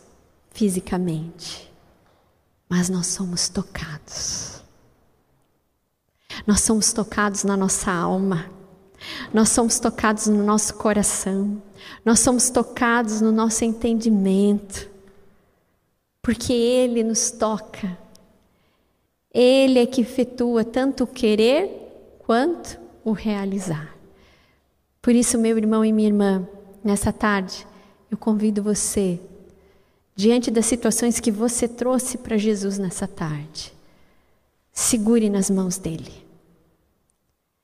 fisicamente, 0.51 1.73
mas 2.69 2.89
nós 2.89 3.07
somos 3.09 3.49
tocados. 3.49 4.63
Nós 6.47 6.61
somos 6.61 6.93
tocados 6.93 7.43
na 7.43 7.57
nossa 7.57 7.91
alma. 7.91 8.57
Nós 9.33 9.51
somos 9.51 9.79
tocados 9.79 10.27
no 10.27 10.43
nosso 10.43 10.75
coração, 10.75 11.63
nós 12.05 12.21
somos 12.21 12.51
tocados 12.51 13.21
no 13.21 13.31
nosso 13.31 13.65
entendimento, 13.65 14.89
porque 16.27 16.53
Ele 16.53 17.05
nos 17.05 17.31
toca. 17.31 17.97
Ele 19.33 19.79
é 19.79 19.87
que 19.87 20.01
efetua 20.01 20.65
tanto 20.65 21.05
o 21.05 21.07
querer 21.07 21.71
quanto 22.19 22.81
o 23.05 23.13
realizar. 23.13 23.95
Por 25.01 25.15
isso, 25.15 25.39
meu 25.39 25.57
irmão 25.57 25.85
e 25.85 25.93
minha 25.93 26.09
irmã, 26.09 26.45
nessa 26.83 27.13
tarde, 27.13 27.65
eu 28.11 28.19
convido 28.19 28.61
você, 28.61 29.21
diante 30.17 30.51
das 30.51 30.67
situações 30.67 31.21
que 31.21 31.31
você 31.31 31.69
trouxe 31.69 32.19
para 32.19 32.37
Jesus 32.37 32.77
nessa 32.77 33.07
tarde, 33.07 33.73
segure 34.73 35.31
nas 35.31 35.49
mãos 35.49 35.79
dele. 35.79 36.27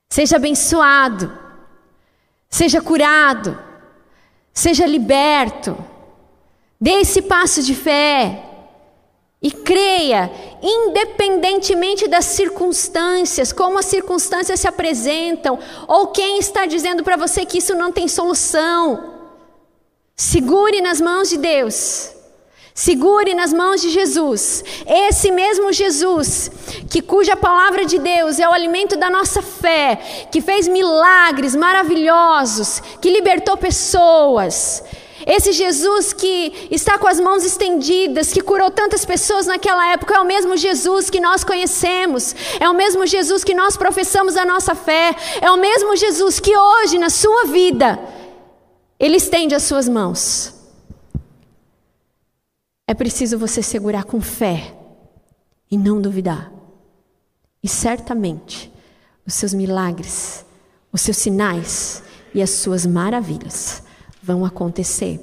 Seja 0.09 0.37
abençoado, 0.37 1.37
seja 2.49 2.81
curado, 2.81 3.59
seja 4.53 4.87
liberto. 4.87 5.75
Dê 6.79 6.91
esse 7.01 7.23
passo 7.23 7.61
de 7.61 7.75
fé 7.75 8.51
e 9.43 9.51
creia, 9.51 10.31
independentemente 10.61 12.07
das 12.07 12.23
circunstâncias, 12.23 13.51
como 13.51 13.77
as 13.77 13.85
circunstâncias 13.85 14.61
se 14.61 14.67
apresentam, 14.69 15.59
ou 15.85 16.07
quem 16.07 16.39
está 16.39 16.65
dizendo 16.65 17.03
para 17.03 17.17
você 17.17 17.45
que 17.45 17.57
isso 17.57 17.75
não 17.75 17.91
tem 17.91 18.07
solução. 18.07 19.11
Segure 20.15 20.79
nas 20.79 21.01
mãos 21.01 21.29
de 21.29 21.37
Deus. 21.37 22.11
Segure 22.73 23.35
nas 23.35 23.53
mãos 23.53 23.81
de 23.81 23.89
Jesus, 23.91 24.63
esse 24.87 25.29
mesmo 25.29 25.71
Jesus, 25.71 26.49
que 26.89 27.03
cuja 27.03 27.35
palavra 27.35 27.85
de 27.85 27.99
Deus 27.99 28.39
é 28.39 28.49
o 28.49 28.51
alimento 28.51 28.97
da 28.97 29.11
nossa 29.11 29.43
fé, 29.43 30.27
que 30.31 30.41
fez 30.41 30.67
milagres 30.67 31.55
maravilhosos, 31.55 32.81
que 32.99 33.11
libertou 33.11 33.57
pessoas. 33.57 34.83
Esse 35.25 35.51
Jesus 35.53 36.11
que 36.11 36.67
está 36.69 36.97
com 36.97 37.07
as 37.07 37.19
mãos 37.19 37.43
estendidas, 37.45 38.33
que 38.33 38.41
curou 38.41 38.69
tantas 38.69 39.05
pessoas 39.05 39.47
naquela 39.47 39.91
época, 39.91 40.15
é 40.15 40.19
o 40.19 40.25
mesmo 40.25 40.57
Jesus 40.57 41.09
que 41.09 41.19
nós 41.19 41.43
conhecemos, 41.43 42.35
é 42.59 42.69
o 42.69 42.73
mesmo 42.73 43.05
Jesus 43.05 43.43
que 43.43 43.53
nós 43.53 43.77
professamos 43.77 44.35
a 44.35 44.45
nossa 44.45 44.75
fé, 44.75 45.15
é 45.41 45.49
o 45.49 45.57
mesmo 45.57 45.95
Jesus 45.95 46.39
que 46.39 46.55
hoje, 46.55 46.97
na 46.97 47.09
sua 47.09 47.45
vida, 47.45 47.99
Ele 48.99 49.17
estende 49.17 49.55
as 49.55 49.63
suas 49.63 49.87
mãos. 49.87 50.53
É 52.85 52.93
preciso 52.93 53.37
você 53.37 53.63
segurar 53.63 54.03
com 54.03 54.19
fé 54.19 54.75
e 55.71 55.77
não 55.77 56.01
duvidar. 56.01 56.51
E 57.63 57.67
certamente 57.67 58.71
os 59.25 59.33
seus 59.35 59.53
milagres, 59.53 60.45
os 60.91 60.99
seus 60.99 61.15
sinais 61.15 62.03
e 62.33 62.41
as 62.41 62.49
suas 62.49 62.85
maravilhas 62.85 63.83
vão 64.23 64.45
acontecer 64.45 65.19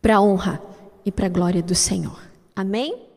para 0.00 0.16
a 0.16 0.22
honra 0.22 0.62
e 1.04 1.10
para 1.10 1.26
a 1.26 1.28
glória 1.28 1.60
do 1.60 1.74
Senhor. 1.74 2.22
Amém? 2.54 3.13